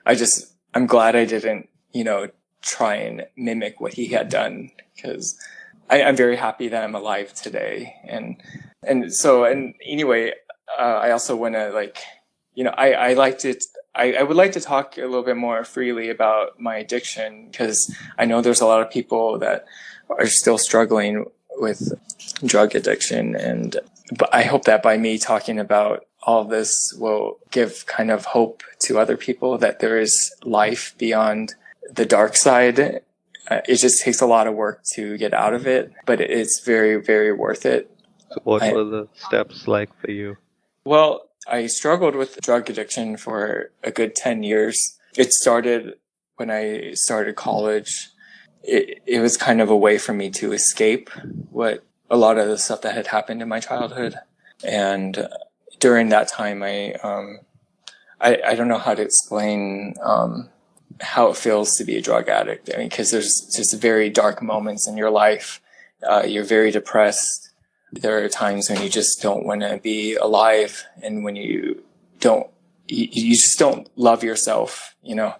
[0.05, 2.29] I just I'm glad I didn't, you know,
[2.61, 5.37] try and mimic what he had done because
[5.89, 7.95] I'm very happy that I'm alive today.
[8.03, 8.41] And
[8.83, 10.33] and so and anyway,
[10.77, 11.97] uh, I also want to like,
[12.57, 13.53] you know, I, I like to,
[13.93, 17.95] I, I would like to talk a little bit more freely about my addiction because
[18.17, 19.65] I know there's a lot of people that
[20.09, 21.25] are still struggling
[21.57, 21.93] with
[22.43, 23.35] drug addiction.
[23.35, 23.77] And
[24.17, 28.63] but I hope that by me talking about all this will give kind of hope
[28.79, 31.53] to other people that there is life beyond
[31.91, 32.79] the dark side.
[32.79, 36.61] Uh, it just takes a lot of work to get out of it, but it's
[36.65, 37.95] very, very worth it.
[38.45, 40.37] What I, were the steps like for you?
[40.83, 44.97] Well, I struggled with drug addiction for a good 10 years.
[45.15, 45.95] It started
[46.35, 48.09] when I started college.
[48.63, 51.09] It, it was kind of a way for me to escape
[51.51, 54.15] what a lot of the stuff that had happened in my childhood.
[54.63, 55.27] And
[55.79, 57.39] during that time, I, um,
[58.19, 60.49] I, I don't know how to explain, um,
[60.99, 62.69] how it feels to be a drug addict.
[62.73, 65.61] I mean, cause there's just very dark moments in your life.
[66.07, 67.47] Uh, you're very depressed
[67.91, 71.83] there are times when you just don't want to be alive and when you
[72.19, 72.47] don't
[72.87, 75.35] you, you just don't love yourself you know?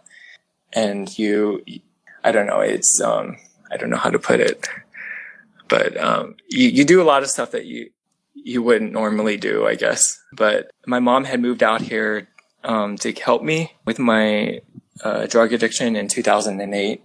[0.73, 1.63] And you
[2.23, 3.37] i don't know it's um
[3.71, 4.67] i don't know how to put it
[5.67, 7.89] but um you, you do a lot of stuff that you
[8.33, 10.19] you wouldn't normally do i guess.
[10.33, 12.27] But my mom had moved out here
[12.63, 14.61] um, to help me with my
[15.03, 17.01] uh, drug addiction in 2008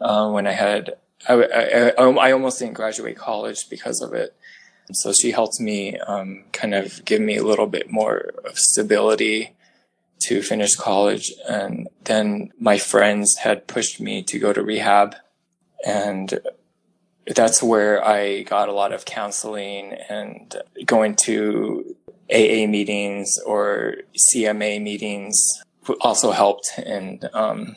[0.00, 0.96] uh, when i had
[1.28, 4.34] I, I, I almost didn't graduate college because of it
[4.92, 9.54] So she helped me um, kind of give me a little bit more of stability
[10.20, 11.32] to finish college.
[11.48, 15.16] And then my friends had pushed me to go to rehab.
[15.84, 16.38] And
[17.26, 21.96] that's where I got a lot of counseling and going to
[22.32, 23.96] AA meetings or
[24.32, 25.36] CMA meetings
[26.00, 26.70] also helped.
[26.78, 27.76] And um,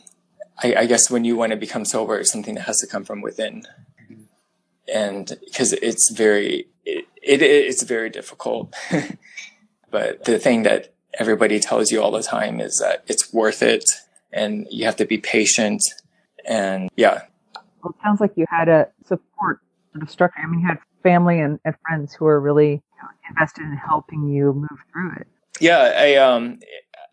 [0.62, 3.06] I, I, guess when you want to become sober, it's something that has to come
[3.06, 3.63] from within.
[4.93, 8.74] And because it's very, it, it, it's very difficult.
[9.91, 13.84] but the thing that everybody tells you all the time is that it's worth it
[14.32, 15.82] and you have to be patient.
[16.45, 17.24] And yeah.
[17.84, 20.39] Well, it sounds like you had a support sort of structure.
[20.41, 23.78] I mean, you had family and, and friends who were really you know, invested in
[23.78, 25.28] helping you move through it.
[25.60, 26.60] Yeah, I um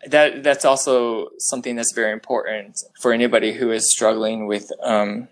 [0.06, 5.28] that that's also something that's very important for anybody who is struggling with um,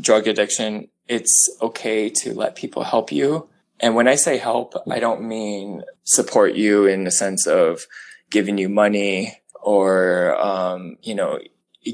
[0.00, 0.88] drug addiction.
[1.08, 3.48] It's okay to let people help you.
[3.80, 7.86] And when I say help, I don't mean support you in the sense of
[8.30, 11.40] giving you money or, um, you know,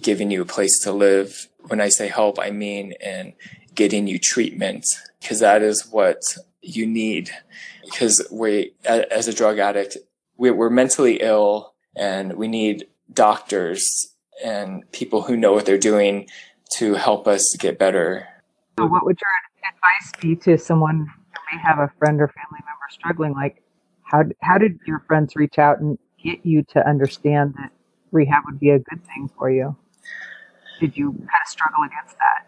[0.02, 1.48] giving you a place to live.
[1.60, 3.32] When I say help, I mean in
[3.74, 4.84] getting you treatment
[5.20, 6.20] because that is what
[6.60, 7.30] you need.
[7.84, 9.96] Because we, as a drug addict,
[10.36, 16.28] we're mentally ill and we need doctors and people who know what they're doing
[16.76, 18.26] to help us get better.
[18.78, 22.60] So, what would your advice be to someone who may have a friend or family
[22.60, 23.32] member struggling?
[23.32, 23.62] Like,
[24.02, 27.72] how how did your friends reach out and get you to understand that
[28.12, 29.76] rehab would be a good thing for you?
[30.80, 32.47] Did you kind of struggle against that?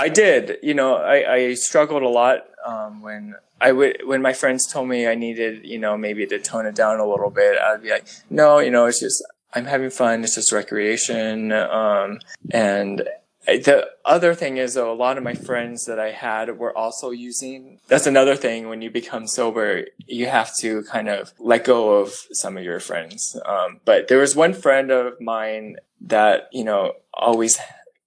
[0.00, 0.58] I did.
[0.62, 4.88] You know, I, I struggled a lot um, when I would when my friends told
[4.88, 7.58] me I needed, you know, maybe to tone it down a little bit.
[7.58, 10.24] I'd be like, no, you know, it's just I'm having fun.
[10.24, 11.52] It's just recreation.
[11.52, 13.02] Um, and
[13.46, 17.10] the other thing is, though, a lot of my friends that I had were also
[17.10, 17.80] using.
[17.88, 18.68] That's another thing.
[18.68, 22.80] When you become sober, you have to kind of let go of some of your
[22.80, 23.36] friends.
[23.44, 27.58] Um, but there was one friend of mine that you know always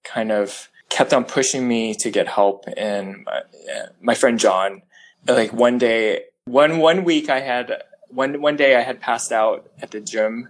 [0.03, 3.41] kind of kept on pushing me to get help, and my,
[3.99, 4.83] my friend John
[5.27, 9.69] like one day, one, one week I had, one, one day I had passed out
[9.81, 10.49] at the gym.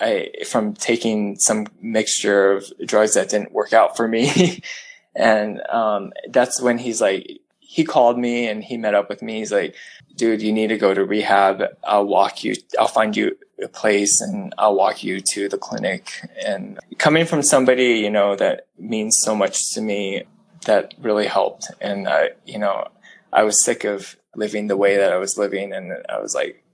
[0.00, 4.62] I, from taking some mixture of drugs that didn't work out for me.
[5.14, 9.38] and, um, that's when he's like, he called me and he met up with me.
[9.38, 9.74] He's like,
[10.14, 11.62] dude, you need to go to rehab.
[11.82, 16.28] I'll walk you, I'll find you a place and I'll walk you to the clinic.
[16.44, 20.24] And coming from somebody, you know, that means so much to me,
[20.66, 21.70] that really helped.
[21.80, 22.88] And, I, you know,
[23.32, 26.64] I was sick of living the way that I was living, and I was like,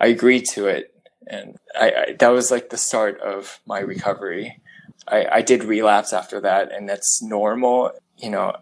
[0.00, 0.94] I agreed to it,
[1.26, 4.60] and I, I that was like the start of my recovery.
[5.08, 7.92] I, I did relapse after that, and that's normal.
[8.18, 8.56] You know,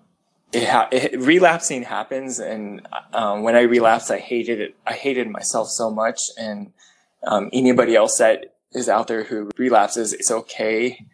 [0.53, 4.77] it, ha- it relapsing happens, and um, when I relapsed, I hated it.
[4.87, 6.72] I hated myself so much, and
[7.26, 11.06] um, anybody else that is out there who relapses, it's okay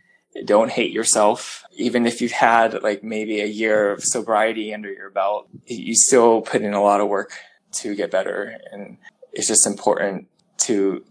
[0.44, 1.64] don't hate yourself.
[1.72, 6.42] Even if you've had like maybe a year of sobriety under your belt, you still
[6.42, 7.32] put in a lot of work
[7.72, 8.56] to get better.
[8.72, 8.98] And
[9.32, 11.04] it's just important to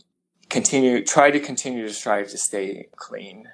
[0.49, 3.47] continue, try to continue to strive to stay clean.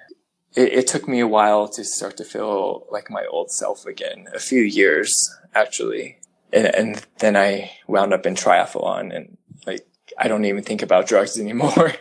[0.54, 4.26] It, it took me a while to start to feel like my old self again,
[4.34, 5.12] a few years
[5.54, 6.18] actually.
[6.52, 9.86] And, and then I wound up in triathlon and like,
[10.18, 11.92] I don't even think about drugs anymore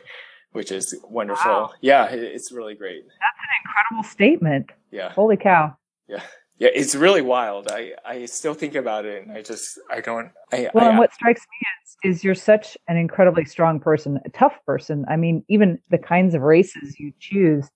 [0.53, 1.51] which is wonderful.
[1.51, 1.71] Wow.
[1.81, 3.03] Yeah, it's really great.
[3.05, 4.71] That's an incredible statement.
[4.91, 5.09] Yeah.
[5.09, 5.75] Holy cow.
[6.07, 6.21] Yeah.
[6.59, 7.69] Yeah, it's really wild.
[7.71, 10.97] I, I still think about it and I just I don't I Well I, and
[10.99, 15.03] what strikes me is is you're such an incredibly strong person, a tough person.
[15.09, 17.67] I mean, even the kinds of races you choose,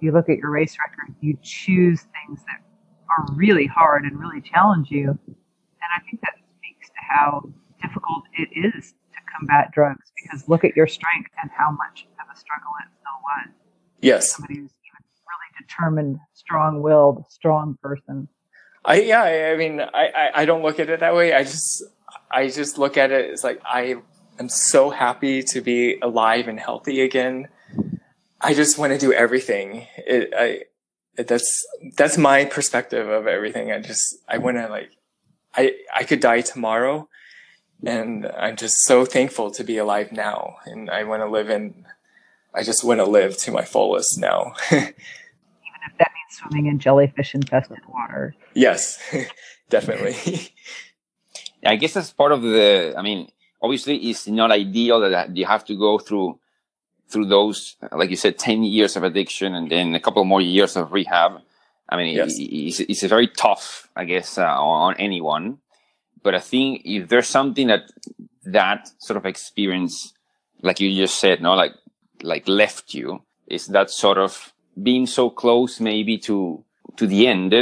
[0.00, 2.62] you look at your race record, you choose things that
[3.10, 5.10] are really hard and really challenge you.
[5.10, 7.42] And I think that speaks to how
[7.82, 8.94] difficult it is
[9.36, 13.20] combat drugs because look at your strength and how much of a struggle it still
[13.22, 13.54] was.
[14.00, 14.32] Yes.
[14.32, 18.28] Somebody who's even really determined, strong willed, strong person.
[18.84, 21.32] I yeah, I, mean I, I, I don't look at it that way.
[21.32, 21.84] I just
[22.30, 23.96] I just look at it as like I
[24.38, 27.48] am so happy to be alive and healthy again.
[28.40, 29.86] I just want to do everything.
[29.96, 30.60] It, I
[31.16, 31.66] it, that's
[31.96, 33.72] that's my perspective of everything.
[33.72, 34.90] I just I want to like
[35.54, 37.08] I I could die tomorrow
[37.86, 40.56] and I'm just so thankful to be alive now.
[40.64, 41.86] And I want to live in,
[42.54, 44.54] I just want to live to my fullest now.
[44.70, 44.94] Even
[45.86, 48.34] if that means swimming in jellyfish infested water.
[48.54, 48.98] Yes,
[49.70, 50.52] definitely.
[51.66, 53.30] I guess that's part of the, I mean,
[53.62, 56.38] obviously it's not ideal that you have to go through,
[57.08, 60.76] through those, like you said, 10 years of addiction and then a couple more years
[60.76, 61.40] of rehab.
[61.88, 62.34] I mean, yes.
[62.38, 65.58] it's, it's, a very tough, I guess, uh, on anyone
[66.24, 67.92] but I think if there's something that
[68.46, 70.12] that sort of experience,
[70.62, 71.74] like you just said, no, like
[72.22, 76.64] like left you, is that sort of being so close maybe to
[76.96, 77.54] to the end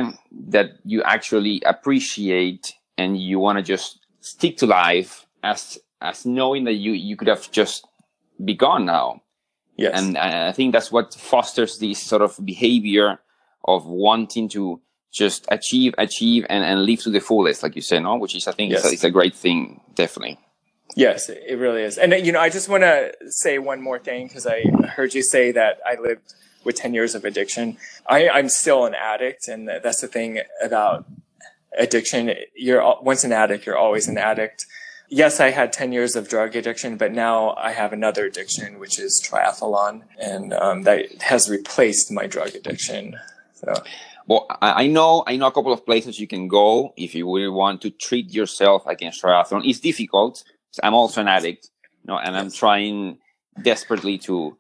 [0.49, 6.65] that you actually appreciate and you want to just stick to life as as knowing
[6.65, 7.87] that you you could have just
[8.43, 9.21] be gone now.
[9.77, 10.01] Yes.
[10.01, 13.19] And I think that's what fosters this sort of behavior
[13.65, 14.81] of wanting to
[15.13, 18.17] just achieve, achieve, and, and live to the fullest, like you said, no?
[18.17, 18.81] Which is, I think, yes.
[18.81, 20.39] it's, a, it's a great thing, definitely.
[20.97, 21.99] Yes, it really is.
[21.99, 24.63] And, you know, I just want to say one more thing because I
[24.95, 27.77] heard you say that I lived with 10 years of addiction.
[28.07, 29.49] I, I'm still an addict.
[29.49, 31.07] And that's the thing about
[31.79, 32.35] addiction.
[32.55, 34.67] You're once an addict, you're always an addict.
[35.09, 38.99] Yes, I had 10 years of drug addiction, but now I have another addiction, which
[38.99, 40.03] is triathlon.
[40.19, 43.19] And um, that has replaced my drug addiction.
[43.55, 43.75] So.
[44.27, 47.49] Well, I know I know a couple of places you can go if you really
[47.49, 49.67] want to treat yourself against triathlon.
[49.69, 50.45] It's difficult.
[50.83, 51.71] I'm also an addict,
[52.03, 53.19] you know, and I'm trying
[53.61, 54.57] desperately to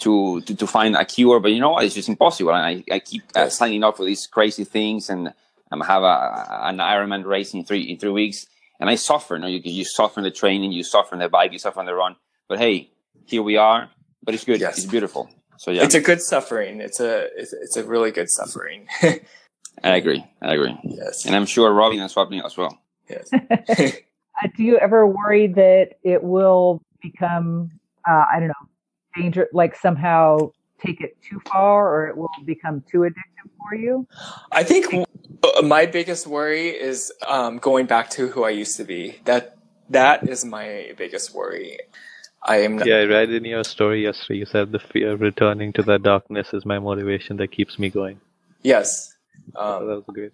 [0.00, 1.84] to to, to find a cure, but you know what?
[1.84, 2.54] It's just impossible.
[2.54, 5.32] And I, I keep uh, signing up for these crazy things, and
[5.70, 8.46] I'm have a an Ironman race in three in three weeks,
[8.78, 9.34] and I suffer.
[9.34, 11.80] You know, you you suffer in the training, you suffer in the bike, you suffer
[11.80, 12.16] in the run.
[12.48, 12.90] But hey,
[13.26, 13.90] here we are.
[14.22, 14.60] But it's good.
[14.60, 14.78] Yes.
[14.78, 15.28] It's beautiful.
[15.62, 16.80] So yeah, it's a good suffering.
[16.80, 18.88] It's a it's, it's a really good suffering.
[19.84, 20.26] I agree.
[20.42, 20.76] I agree.
[20.82, 22.76] Yes, and I'm sure Robin and Swapnil as well.
[23.08, 23.30] Yes.
[24.42, 27.70] Uh, do you ever worry that it will become
[28.08, 28.64] uh, I don't know
[29.14, 34.08] danger like somehow take it too far or it will become too addictive for you?
[34.50, 34.86] I think
[35.44, 39.20] uh, my biggest worry is um, going back to who I used to be.
[39.26, 39.58] That
[39.90, 41.76] that is my biggest worry.
[42.44, 42.76] I am.
[42.76, 44.38] Not- yeah, I read in your story yesterday.
[44.40, 47.90] You said the fear of returning to that darkness is my motivation that keeps me
[47.90, 48.20] going.
[48.62, 49.14] Yes,
[49.56, 50.32] um, so that was a great.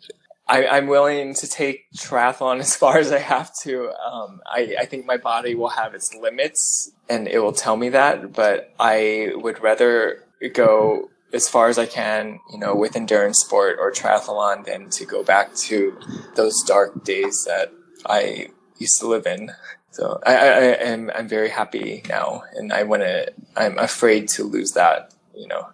[0.51, 3.91] I, am willing to take triathlon as far as I have to.
[3.91, 7.91] Um, I, I think my body will have its limits, and it will tell me
[7.91, 8.33] that.
[8.33, 13.77] But I would rather go as far as I can, you know, with endurance sport
[13.79, 15.99] or triathlon than to go back to
[16.37, 17.71] those dark days that
[18.07, 19.51] I used to live in.
[19.91, 23.33] So I, I, I am I'm very happy now, and I want to.
[23.57, 25.15] I'm afraid to lose that.
[25.35, 25.69] You know.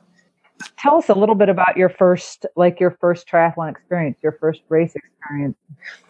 [0.79, 4.62] Tell us a little bit about your first, like your first triathlon experience, your first
[4.68, 5.57] race experience.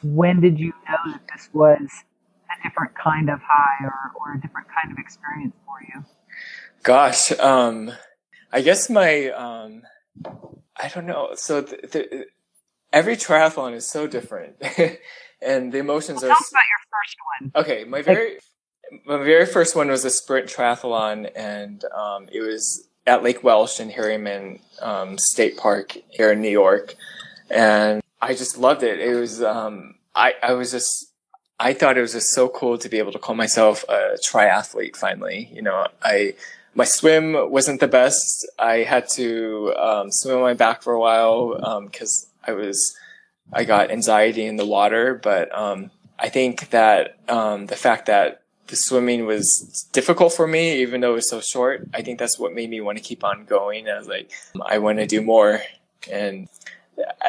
[0.03, 4.41] When did you know that this was a different kind of high or, or a
[4.41, 6.05] different kind of experience for you?
[6.83, 7.93] Gosh, um,
[8.53, 9.83] I guess my, um,
[10.77, 11.31] I don't know.
[11.35, 12.27] So the, the,
[12.93, 14.57] every triathlon is so different.
[15.43, 16.35] and the emotions well, are.
[16.35, 17.17] Tell us about your first
[17.55, 17.63] one.
[17.63, 18.39] Okay, my very
[19.05, 23.81] my very first one was a sprint triathlon, and um, it was at Lake Welch
[23.81, 26.95] in Harriman um, State Park here in New York,
[27.51, 29.01] and I just loved it.
[29.01, 31.13] It was um, I I was just
[31.59, 34.97] I thought it was just so cool to be able to call myself a triathlete.
[34.97, 36.35] Finally, you know, I
[36.75, 38.47] my swim wasn't the best.
[38.59, 42.97] I had to um, swim on my back for a while because um, I was
[43.53, 48.43] I got anxiety in the water, but um, I think that um, the fact that
[48.67, 52.39] the swimming was difficult for me, even though it was so short, I think that's
[52.39, 53.89] what made me want to keep on going.
[53.89, 54.31] I was like,
[54.65, 55.61] I want to do more.
[56.11, 56.49] And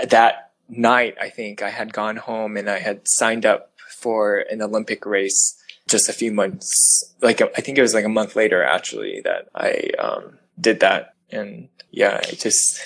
[0.07, 4.61] that night, I think I had gone home and I had signed up for an
[4.61, 8.63] Olympic race just a few months, like I think it was like a month later
[8.63, 12.81] actually that I um, did that and yeah, it just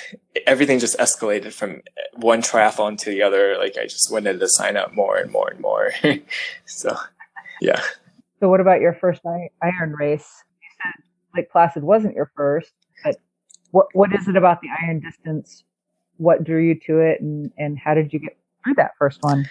[0.46, 1.82] everything just escalated from
[2.18, 3.58] one triathlon to the other.
[3.58, 5.92] Like I just wanted to sign up more and more and more.
[6.66, 6.96] so,
[7.60, 7.82] yeah.
[8.40, 10.44] So, what about your first iron race?
[10.62, 11.04] You said
[11.36, 12.72] Lake Placid wasn't your first,
[13.04, 13.18] but
[13.72, 15.64] what what is it about the iron distance?
[16.18, 19.50] What drew you to it, and and how did you get through that first one?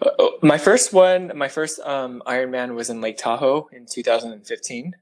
[0.00, 4.94] Uh, my first one, my first um, Ironman was in Lake Tahoe in 2015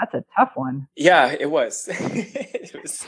[0.00, 0.88] that's a tough one.
[0.96, 1.88] Yeah, it was.
[1.90, 3.06] it was.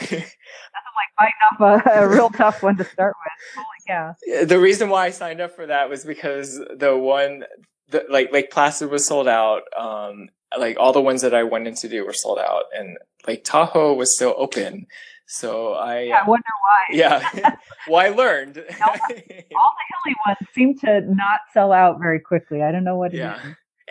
[0.00, 3.64] That's like biting off a, a, real tough one to start with.
[3.64, 4.44] Holy cow!
[4.46, 7.44] The reason why I signed up for that was because the one,
[7.88, 9.62] the, like Lake Placid was sold out.
[9.76, 12.98] Um, like all the ones that I went in to do were sold out, and
[13.26, 14.86] Lake Tahoe was still open.
[15.26, 16.72] So I, yeah, I wonder why.
[16.94, 17.56] Yeah,
[17.88, 18.58] well, I learned.
[18.58, 18.64] all,
[19.08, 22.62] the, all the hilly ones seem to not sell out very quickly.
[22.62, 23.14] I don't know what.
[23.14, 23.40] Yeah,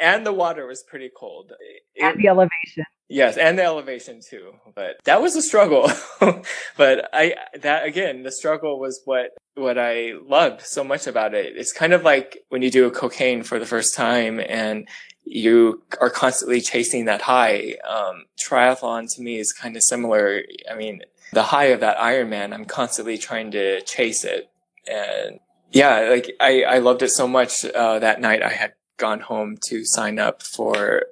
[0.01, 1.53] and the water was pretty cold.
[1.59, 2.85] It, and the elevation.
[3.07, 4.53] Yes, and the elevation too.
[4.73, 5.91] But that was a struggle.
[6.77, 11.57] but I that again, the struggle was what what I loved so much about it.
[11.57, 14.87] It's kind of like when you do a cocaine for the first time and
[15.23, 17.75] you are constantly chasing that high.
[17.87, 20.41] Um, triathlon to me is kind of similar.
[20.69, 21.01] I mean,
[21.33, 24.49] the high of that Ironman, I'm constantly trying to chase it.
[24.89, 25.39] And
[25.71, 27.65] Yeah, like I, I loved it so much.
[27.65, 31.03] Uh, that night I had gone home to sign up for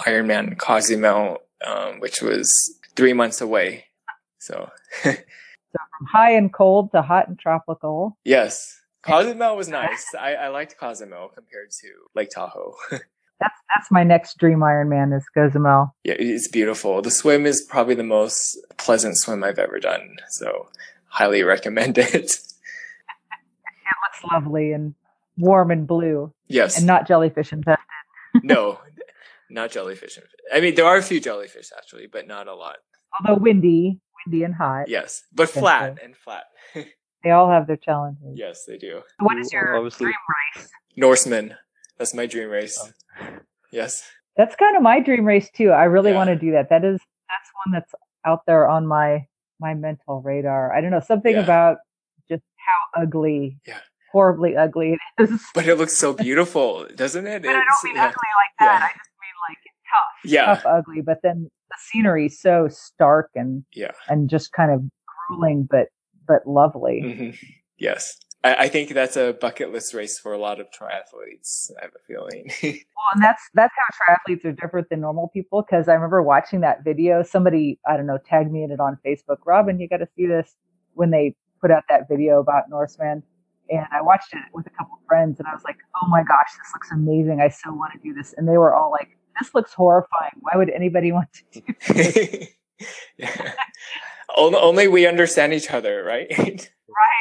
[0.00, 2.46] Ironman Cozumel, um, which was
[2.96, 3.84] three months away.
[4.38, 4.70] So,
[5.04, 8.16] So from high and cold to hot and tropical.
[8.24, 10.04] yes, Cozumel was nice.
[10.18, 12.74] I, I liked Cozumel compared to Lake Tahoe.
[13.40, 15.94] That's that's my next dream Ironman is Cozumel.
[16.02, 17.00] yeah, it's beautiful.
[17.02, 20.16] The swim is probably the most pleasant swim I've ever done.
[20.30, 20.68] So,
[21.06, 22.08] highly recommend it.
[22.14, 24.94] It looks lovely and
[25.38, 26.76] warm and blue Yes.
[26.78, 27.84] and not jellyfish infested.
[28.42, 28.78] no,
[29.50, 30.18] not jellyfish.
[30.52, 32.76] I mean, there are a few jellyfish actually, but not a lot.
[33.18, 34.88] Although windy, windy and hot.
[34.88, 35.60] Yes, but Okay.
[35.60, 36.44] flat and flat.
[37.24, 38.34] They all have their challenges.
[38.36, 39.02] yes, they do.
[39.18, 40.14] So what is your obviously- dream
[40.56, 40.70] race?
[40.96, 41.54] Norseman.
[41.98, 42.78] That's my dream race.
[43.20, 43.38] Oh.
[43.72, 44.08] Yes.
[44.36, 45.70] That's kind of my dream race too.
[45.70, 46.16] I really Yeah.
[46.16, 46.68] want to do that.
[46.70, 47.92] That is that's one that's
[48.24, 49.26] out there on my
[49.58, 50.72] my mental radar.
[50.72, 51.42] I don't know something Yeah.
[51.42, 51.78] about
[52.30, 53.80] just how ugly, Yeah.
[54.12, 55.42] Horribly ugly it is.
[55.54, 57.42] But it looks so beautiful, doesn't it?
[57.42, 58.04] But I It's- don't mean yeah.
[58.06, 58.78] ugly like that.
[58.80, 58.84] Yeah.
[58.86, 59.58] I just mean like
[59.92, 60.44] tough, Yeah.
[60.46, 61.00] tough ugly.
[61.02, 63.92] But then the scenery so stark and Yeah.
[64.08, 64.82] and just kind of
[65.28, 65.88] grueling, but
[66.26, 67.00] but lovely.
[67.00, 67.46] hmm
[67.78, 68.16] Yes.
[68.44, 71.70] I, I think that's a bucket list race for a lot of triathletes.
[71.80, 72.50] I have a feeling.
[72.98, 75.62] Well, and that's that's how triathletes are different than normal people.
[75.62, 77.22] Because I remember watching that video.
[77.22, 79.38] Somebody I don't know tagged me in it on Facebook.
[79.46, 80.54] Robin, you got to see this
[80.94, 83.22] when they put out that video about Norseman.
[83.70, 86.22] And I watched it with a couple of friends, and I was like, "Oh my
[86.22, 87.40] gosh, this looks amazing!
[87.40, 89.08] I so want to do this." And they were all like,
[89.40, 90.32] "This looks horrifying.
[90.40, 92.48] Why would anybody want to do this?"
[93.16, 93.52] yeah.
[94.36, 96.28] Only we understand each other, right?
[96.38, 96.60] right?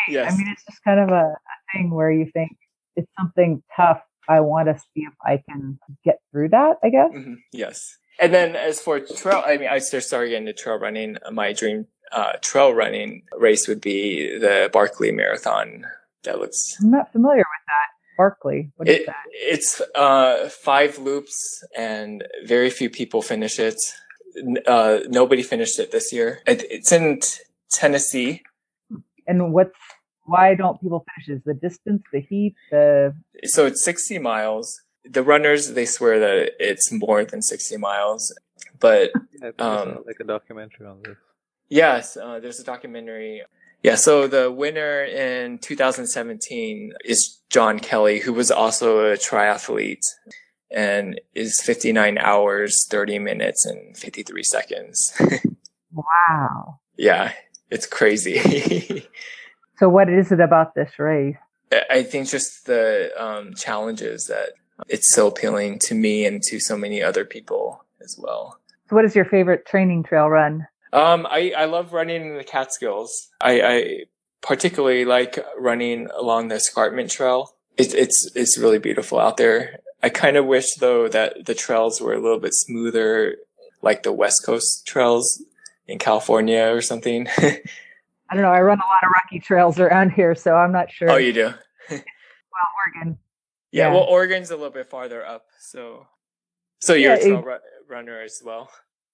[0.07, 0.33] Yes.
[0.33, 1.37] I mean, it's just kind of a, a
[1.73, 2.51] thing where you think
[2.95, 4.01] it's something tough.
[4.29, 6.77] I want to see if I can get through that.
[6.83, 7.11] I guess.
[7.13, 7.97] Mhm, Yes.
[8.19, 11.17] And then as for trail, I mean, I just started getting into trail running.
[11.31, 15.85] My dream uh, trail running race would be the Barkley Marathon.
[16.23, 16.75] That looks.
[16.81, 17.87] I'm not familiar with that.
[18.17, 18.71] Barkley.
[18.77, 19.23] What is It, that?
[19.31, 23.75] it's uh, five loops, and very few people finish it.
[24.65, 26.39] Uh, nobody finished it this year.
[26.47, 27.41] It, it's in t-
[27.71, 28.41] Tennessee.
[29.27, 29.77] And what's
[30.25, 31.37] why don't people finish?
[31.39, 33.13] Is the distance, the heat, the
[33.45, 34.81] So it's 60 miles.
[35.05, 38.33] The runners, they swear that it's more than 60 miles.
[38.79, 39.19] But I
[39.51, 41.17] think I saw, Um, like a documentary on this.
[41.69, 43.43] yes, uh, there's a documentary.
[43.87, 50.03] Yeah, so the winner in 2017 is John Kelly, who was also a triathlete
[50.69, 55.17] and is 59 hours, 30 minutes, and 53 seconds.
[55.93, 56.79] wow.
[56.97, 57.31] yeah,
[57.71, 59.07] it's crazy.
[59.79, 61.37] So what is it about this race?
[61.71, 64.53] I- think just the um, challenges that
[64.89, 68.59] it's so appealing to me and to so many other people as well.
[68.89, 70.67] So what is your favorite training trail run?
[70.93, 73.27] Um, I, I love running in the Catskills.
[73.41, 73.99] I, I
[74.41, 77.53] particularly like running along the Escarpment Trail.
[77.77, 79.79] It, it's it's really beautiful out there.
[80.01, 83.35] I kind of wish though that the trails were a little bit smoother,
[83.81, 85.43] like the West Coast trails
[85.87, 87.27] in California or something.
[87.37, 88.51] I don't know.
[88.51, 91.09] I run a lot of rocky trails around here, so I'm not sure.
[91.09, 91.53] oh, you do?
[91.89, 92.01] well,
[92.85, 93.17] Oregon.
[93.71, 93.93] Yeah, Yeah.
[93.93, 96.07] Well, Oregon's a little bit farther up, so
[96.79, 98.69] so you're Yeah, a trail it- runner as well.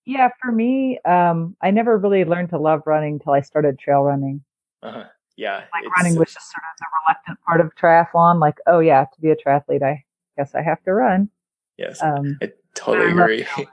[0.06, 4.02] Yeah, for me, um, I never really learned to love running until I started trail
[4.02, 4.44] running.
[4.82, 5.06] Uh-huh.
[5.38, 8.40] Yeah, Like running was just sort of the reluctant part of triathlon.
[8.40, 10.04] Like, oh yeah, to be a triathlete, I
[10.38, 11.30] guess I have to run.
[11.78, 13.44] yes, Um, I totally I love agree.
[13.44, 13.66] trail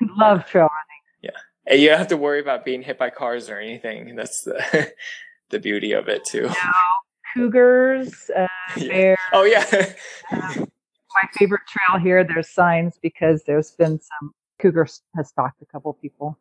[0.18, 1.02] love trail running.
[1.22, 1.30] Yeah,
[1.66, 4.16] and you don't have to worry about being hit by cars or anything.
[4.16, 4.92] That's the
[5.50, 6.42] the beauty of it too.
[6.42, 6.52] No,
[7.34, 8.88] cougars, uh, Yeah.
[8.88, 9.18] bears.
[9.32, 9.64] Oh yeah.
[10.32, 12.22] my favorite trail here.
[12.24, 16.38] There's signs because there's been some cougars has stalked a couple people.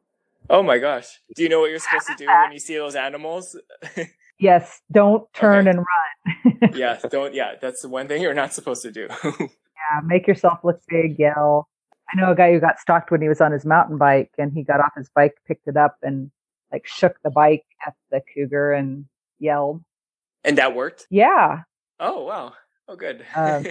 [0.50, 1.08] Oh my gosh.
[1.36, 3.56] Do you know what you're supposed to do when you see those animals?
[4.40, 5.76] Yes, don't turn Okay.
[5.76, 5.80] and
[6.60, 6.72] run.
[6.76, 9.08] yeah, don't yeah, that's the one thing you're not supposed to do.
[9.90, 11.68] Yeah, make yourself look big, yell.
[12.14, 14.52] I know a guy who got stalked when he was on his mountain bike and
[14.54, 16.30] he got off his bike, picked it up and
[16.72, 19.06] like shook the bike at the cougar and
[19.40, 19.84] yelled.
[20.44, 21.08] and that worked?
[21.10, 21.62] Yeah,
[22.00, 22.54] Oh wow.
[22.88, 23.26] Oh good.
[23.36, 23.66] Um,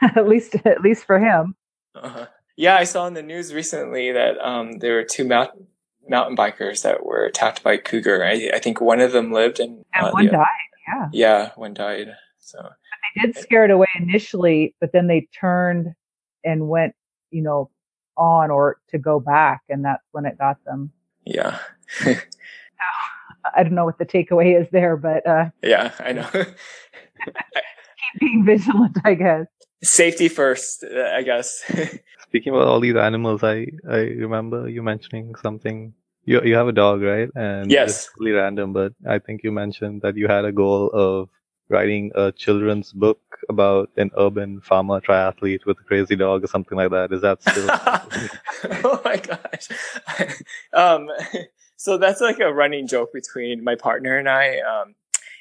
[0.00, 1.54] at least at least for him.
[1.94, 2.26] uh-huh.
[2.58, 5.52] Yeah, I saw in the news recently that um there were two mount-
[6.08, 8.24] mountain bikers that were attacked by cougar.
[8.24, 10.46] I, I think one of them lived and And uh, one died,
[10.88, 11.08] yeah.
[11.12, 12.08] Yeah, one died.
[12.40, 12.58] So
[13.14, 15.94] They did scare it away initially, but then they turned
[16.44, 16.96] and went,
[17.30, 17.70] you know,
[18.16, 20.90] on or to go back and that's when it got them.
[21.24, 21.58] yeah.
[23.56, 26.28] I don't know what the takeaway is there, but uh yeah, I know.
[28.12, 29.46] keep being vigilant, I guess.
[29.82, 31.62] Safety first, uh, I guess.
[32.22, 35.94] Speaking about all these animals, I I remember you mentioning something.
[36.24, 37.30] You you have a dog, right?
[37.34, 37.90] And Yes.
[37.90, 41.28] It's really random, but I think you mentioned that you had a goal of
[41.70, 46.76] writing a children's book about an urban farmer triathlete with a crazy dog or something
[46.76, 47.12] like that.
[47.12, 47.68] Is that still?
[48.84, 49.68] oh my gosh.
[50.72, 51.08] um,
[51.76, 54.58] so that's like a running joke between my partner and I.
[54.60, 54.94] Um,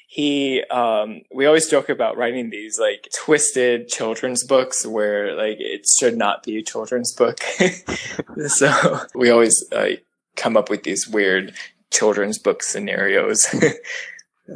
[0.10, 5.86] he um we always joke about writing these like twisted children's books where like it
[6.00, 7.40] should not be a children's book.
[8.48, 9.98] So we always uh,
[10.36, 11.54] come up with these weird
[11.92, 13.48] children's book scenarios.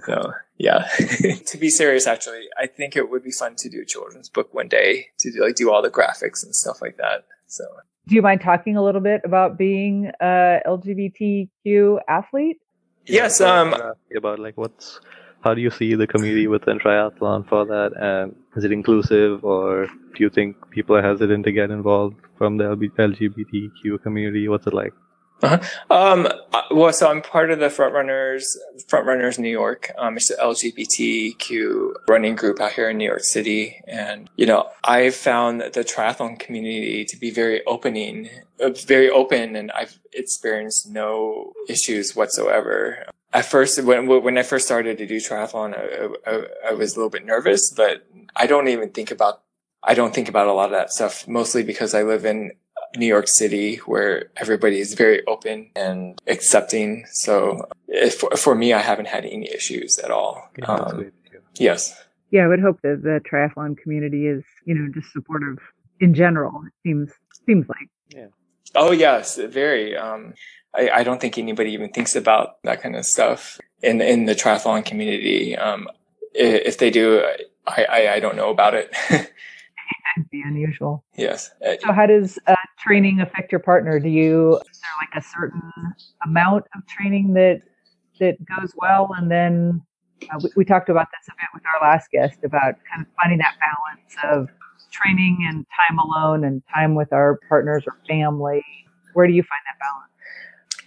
[0.05, 0.87] So yeah.
[1.47, 4.53] To be serious actually i think it would be fun to do a children's book
[4.53, 7.25] one day to do, like do all the graphics and stuff like that.
[7.47, 7.65] So.
[8.07, 12.61] Do you mind talking a little bit about being a lgbtq athlete?
[13.05, 13.75] Yes um
[14.15, 15.01] about like what's
[15.43, 17.91] how do you see the community within triathlon for that?
[17.95, 22.57] And is it inclusive, or do you think people are hesitant to get involved from
[22.57, 24.47] the LGBTQ community?
[24.47, 24.93] What's it like?
[25.43, 25.59] Uh-huh.
[25.89, 26.27] Um,
[26.69, 29.91] well, so I'm part of the Front Runners, Front Runners New York.
[29.97, 33.81] Um, it's an LGBTQ running group out here in New York City.
[33.87, 38.29] And, you know, I've found the triathlon community to be very opening,
[38.63, 44.65] uh, very open, and I've experienced no issues whatsoever at first when when I first
[44.65, 48.05] started to do triathlon, I, I, I, was a little bit nervous, but
[48.35, 49.41] I don't even think about
[49.83, 51.27] I don't think about a lot of that stuff.
[51.27, 52.51] Mostly because I live in
[52.97, 57.05] New York City, where everybody is very open and accepting.
[57.11, 60.49] So if, for me, I haven't had any issues at all.
[60.57, 61.11] Yeah, um,
[61.55, 62.03] yes.
[62.31, 65.57] Yeah, I would hope that the triathlon community is, you know, just supportive
[65.99, 66.61] in general.
[66.65, 67.11] It seems
[67.45, 67.89] seems like.
[68.09, 68.27] Yeah.
[68.75, 69.95] Oh yes, very.
[69.97, 70.33] Um,
[70.73, 74.35] I, I, don't think anybody even thinks about that kind of stuff in in the
[74.35, 75.57] triathlon community.
[75.57, 75.87] Um,
[76.33, 77.21] if they do,
[77.67, 78.93] I, I, I don't know about it.
[79.09, 81.03] That'd be unusual.
[81.15, 81.51] Yes.
[81.81, 83.99] So, how does uh, training affect your partner?
[83.99, 85.61] Do you is there like a certain
[86.25, 87.61] amount of training that
[88.19, 89.81] that goes well, and then
[90.29, 93.07] uh, we, we, talked about this a bit with our last guest about kind of
[93.21, 94.49] finding that balance of
[94.91, 98.63] training and time alone and time with our partners or family.
[99.13, 100.11] Where do you find that balance?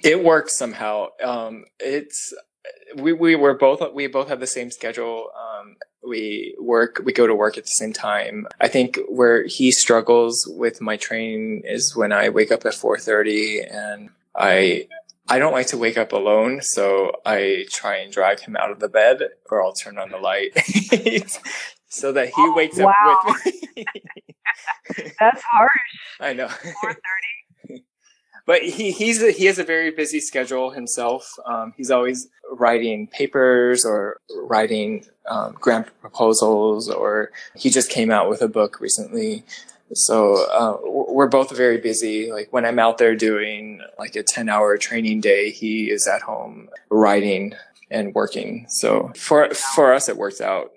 [0.02, 1.08] It works somehow.
[1.22, 2.34] Um, it's
[2.96, 5.30] we we were both we both have the same schedule.
[5.36, 5.76] Um,
[6.06, 8.46] we work we go to work at the same time.
[8.60, 12.98] I think where he struggles with my training is when I wake up at four
[12.98, 14.88] thirty and I
[15.28, 18.80] I don't like to wake up alone, so I try and drag him out of
[18.80, 20.52] the bed or I'll turn on the light
[21.94, 22.92] so that he oh, wakes wow.
[23.06, 23.44] up with
[23.76, 23.84] me.
[25.18, 25.70] That's harsh.
[26.20, 26.48] I know.
[26.48, 27.82] Four thirty
[28.46, 31.32] but he he's a, he has a very busy schedule himself.
[31.46, 38.28] Um, he's always writing papers or writing um, grant proposals, or he just came out
[38.28, 39.44] with a book recently.
[39.92, 42.32] So uh, we're both very busy.
[42.32, 46.22] Like when I'm out there doing like a 10 hour training day, he is at
[46.22, 47.54] home writing
[47.90, 48.66] and working.
[48.68, 50.72] So for for us, it works out.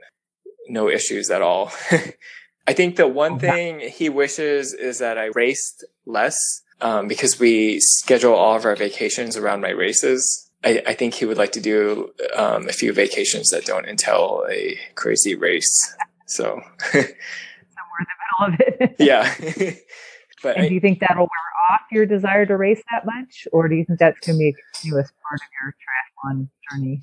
[0.70, 1.72] No issues at all.
[2.68, 6.38] I think the one thing he wishes is that I raced less
[6.82, 10.50] um, because we schedule all of our vacations around my races.
[10.64, 14.44] I, I think he would like to do um, a few vacations that don't entail
[14.50, 15.96] a crazy race.
[16.26, 16.62] So
[16.92, 17.06] somewhere
[18.02, 18.96] in the middle of it.
[19.00, 19.34] yeah.
[20.44, 23.48] but and I, do you think that'll wear off your desire to race that much,
[23.54, 27.02] or do you think that's going to be a continuous part of your triathlon journey?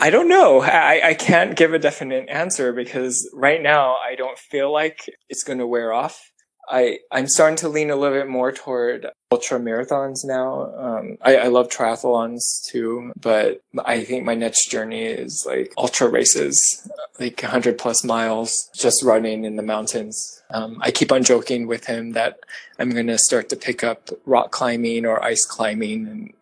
[0.00, 0.62] I don't know.
[0.62, 5.44] I, I can't give a definite answer because right now I don't feel like it's
[5.44, 6.32] going to wear off.
[6.68, 10.72] I I'm starting to lean a little bit more toward ultra marathons now.
[10.76, 16.08] Um, I, I love triathlons too, but I think my next journey is like ultra
[16.08, 20.42] races, like 100 plus miles, just running in the mountains.
[20.50, 22.38] Um, I keep on joking with him that
[22.78, 26.32] I'm going to start to pick up rock climbing or ice climbing and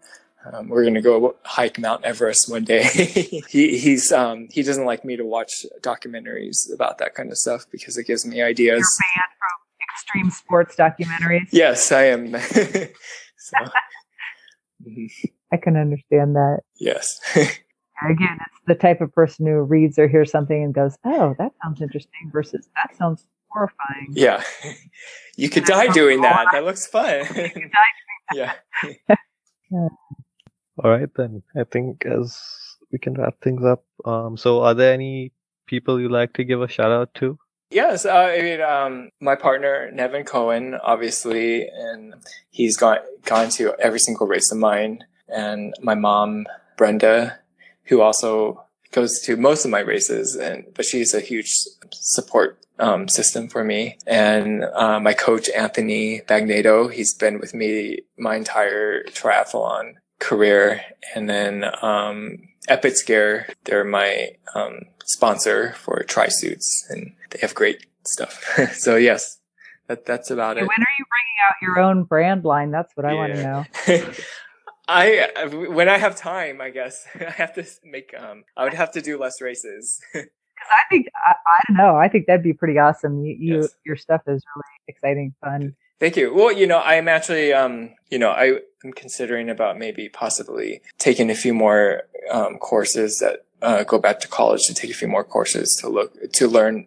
[0.45, 2.83] um, we're gonna go hike Mount Everest one day.
[3.49, 7.67] he he's um, he doesn't like me to watch documentaries about that kind of stuff
[7.71, 8.79] because it gives me ideas.
[8.79, 9.51] You're banned from
[9.95, 11.49] extreme sports documentaries.
[11.53, 12.33] Yes, I am.
[13.37, 13.57] so,
[15.53, 16.61] I can understand that.
[16.79, 17.21] Yes.
[18.03, 21.53] Again, it's the type of person who reads or hears something and goes, "Oh, that
[21.63, 24.43] sounds interesting," versus "That sounds horrifying." Yeah,
[25.37, 26.47] you could die doing that.
[26.53, 27.27] That looks fun.
[28.33, 28.55] yeah.
[30.83, 31.43] All right, then.
[31.55, 32.39] I think as
[32.91, 33.85] we can wrap things up.
[34.05, 35.33] Um, so, are there any
[35.67, 37.39] people you like to give a shout out to?
[37.71, 42.15] Yes, uh, I mean, um, my partner Nevin Cohen, obviously, and
[42.51, 47.39] he's gone gone to every single race of mine, and my mom Brenda,
[47.85, 51.53] who also goes to most of my races, and but she's a huge
[51.93, 53.99] support um, system for me.
[54.07, 60.83] And uh, my coach Anthony Bagnato, he's been with me my entire triathlon career,
[61.15, 63.49] and then um, Epic Scare.
[63.65, 68.45] They're my um, sponsor for tri suits, and they have great stuff.
[68.75, 69.39] so yes,
[69.89, 70.69] that that's about Hey, it.
[70.69, 72.71] when are you bringing out your own brand line?
[72.71, 73.65] That's what I want to know.
[74.89, 78.13] I when I have time, I guess I have to make.
[78.19, 80.01] Um, I would have to do less races.
[80.13, 80.29] Because
[80.73, 81.97] I think I, I don't know.
[81.97, 83.25] I think that'd be pretty awesome.
[83.25, 83.69] You, you Yes.
[83.87, 85.75] your stuff is really exciting, fun.
[86.01, 86.35] Thank you.
[86.35, 91.31] Well, you know, I'm actually, um, you know, I am considering about maybe possibly taking
[91.31, 95.09] a few more um, courses that uh, go back to college to take a few
[95.09, 96.87] more courses to look to learn.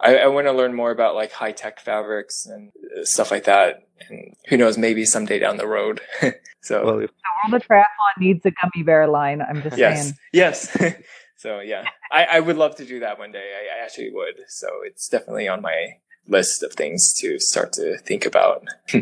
[0.00, 3.44] I, I want to learn more about like high tech fabrics and uh, stuff like
[3.44, 3.86] that.
[4.08, 6.00] And who knows, maybe someday down the road.
[6.62, 9.42] so Well, if, The world of triathlon needs a gummy bear line.
[9.42, 10.14] I'm just yes, saying.
[10.32, 10.76] yes.
[11.36, 13.52] so yeah, I, I would love to do that one day.
[13.54, 14.36] I, I actually would.
[14.48, 15.98] So it's definitely on my
[16.28, 18.64] list of things to start to think about.
[18.94, 19.00] All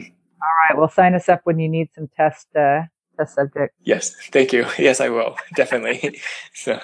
[0.69, 2.83] right, well, sign us up when you need some test uh,
[3.17, 3.77] test subjects.
[3.83, 4.67] Yes, thank you.
[4.79, 6.21] Yes, I will definitely.
[6.55, 6.81] so.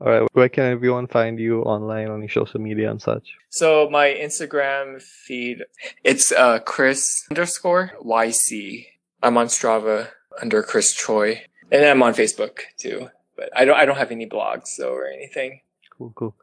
[0.00, 3.34] all right, where can everyone find you online on your social media and such?
[3.50, 5.64] So my Instagram feed,
[6.04, 8.86] it's uh Chris underscore YC.
[9.22, 10.08] I'm on Strava
[10.40, 11.42] under Chris Troy.
[11.72, 13.10] And I'm on Facebook too.
[13.36, 15.60] But I don't I don't have any blogs so or anything.
[15.96, 16.34] Cool, cool.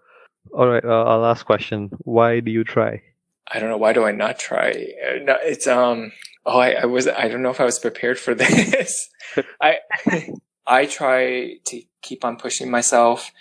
[0.53, 3.01] All right, uh, our last question: Why do you try?
[3.49, 4.71] I don't know why do I not try?
[5.07, 6.11] Uh, No, it's um
[6.45, 9.09] oh I, I was I don't know if I was prepared for this.
[9.61, 9.77] I
[10.65, 13.31] I try to keep on pushing myself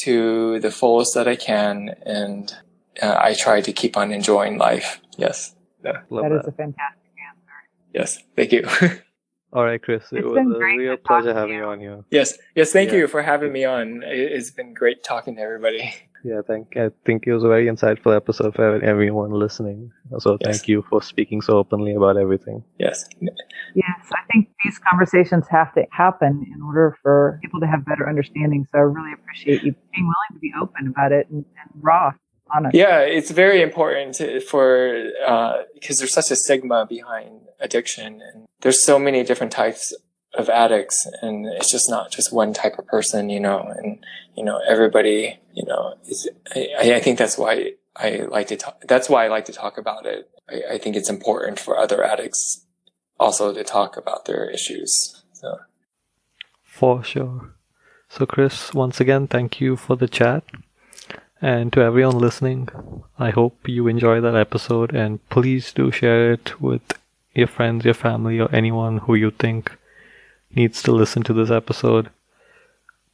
[0.00, 2.54] to the fullest that I can and
[3.00, 5.00] uh, I try to keep on enjoying life.
[5.16, 5.54] Yes.
[5.82, 7.00] Love That is a fantastic.
[7.28, 7.60] Answer.
[7.94, 8.18] Yes.
[8.36, 8.68] Thank you.
[9.52, 10.02] All right, Chris.
[10.12, 11.60] It was been a great real pleasure having you.
[11.60, 12.04] you on here.
[12.10, 12.72] Yes, yes.
[12.72, 12.98] Thank Yeah.
[12.98, 14.02] you for having me on.
[14.04, 15.94] It's been great talking to everybody.
[16.24, 16.74] Yeah, thank.
[16.76, 19.92] I think it was a very insightful episode for everyone listening.
[20.18, 20.56] So Yes.
[20.58, 22.64] thank you for speaking so openly about everything.
[22.78, 23.04] Yes,
[23.74, 28.08] Yes, I think these conversations have to happen in order for people to have better
[28.08, 28.66] understanding.
[28.72, 32.12] So I really appreciate you being willing to be open about it and, and raw,
[32.54, 32.74] honest.
[32.74, 33.00] yeah.
[33.00, 34.16] It's very important
[34.48, 39.92] for uh, because there's such a stigma behind addiction, and there's so many different types
[40.36, 43.60] of addicts, and it's just not just one type of person, you know.
[43.76, 44.04] And
[44.36, 48.82] you know, everybody, you know, is, I, I think that's why I like to talk.
[48.86, 50.28] That's why I like to talk about it.
[50.48, 52.64] I, I think it's important for other addicts
[53.18, 55.22] also to talk about their issues.
[55.32, 55.58] So.
[56.62, 57.54] For sure.
[58.08, 60.44] So, Chris, once again, thank you for the chat.
[61.40, 62.68] And to everyone listening,
[63.18, 66.82] I hope you enjoy that episode and please do share it with
[67.34, 69.76] your friends, your family, or anyone who you think
[70.56, 72.10] needs to listen to this episode.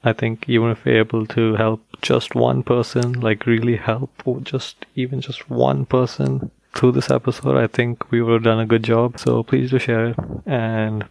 [0.02, 4.10] I think even if we're able to help just one person, like really help,
[4.42, 8.66] just even just one person through this episode, I think we would have done a
[8.66, 9.18] good job.
[9.18, 10.16] So please do share it.
[10.46, 11.04] And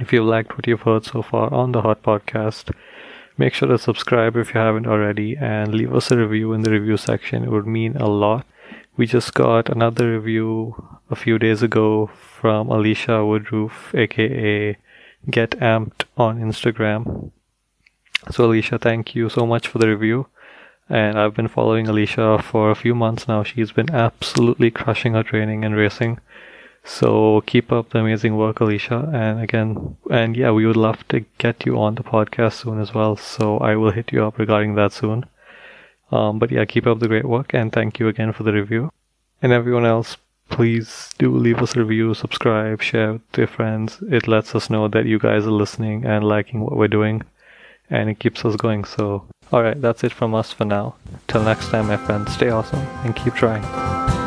[0.00, 2.74] if you've liked what you've heard so far on the Hot Podcast,
[3.38, 6.70] make sure to subscribe if you haven't already and leave us a review in the
[6.70, 7.44] review section.
[7.44, 8.46] It would mean a lot.
[8.96, 14.76] We just got another review a few days ago from Alicia Woodroof, aka
[15.30, 17.30] Get Amped on Instagram.
[18.30, 20.26] So, Alicia, thank you so much for the review.
[20.88, 23.42] And I've been following Alicia for a few months now.
[23.42, 26.20] She's been absolutely crushing her training and racing.
[26.84, 29.10] So keep up the amazing work, Alicia.
[29.12, 32.92] And again, and yeah, we would love to get you on the podcast soon as
[32.92, 33.16] well.
[33.16, 35.24] So I will hit you up regarding that soon.
[36.12, 38.90] Um, but yeah, keep up the great work and thank you again for the review.
[39.40, 40.18] And everyone else,
[40.50, 43.98] please do leave us a review, subscribe, share with your friends.
[44.10, 47.22] It lets us know that you guys are listening and liking what we're doing.
[47.90, 48.84] And it keeps us going.
[48.84, 50.94] So, alright, that's it from us for now.
[51.28, 54.23] Till next time, my friends, stay awesome and keep trying.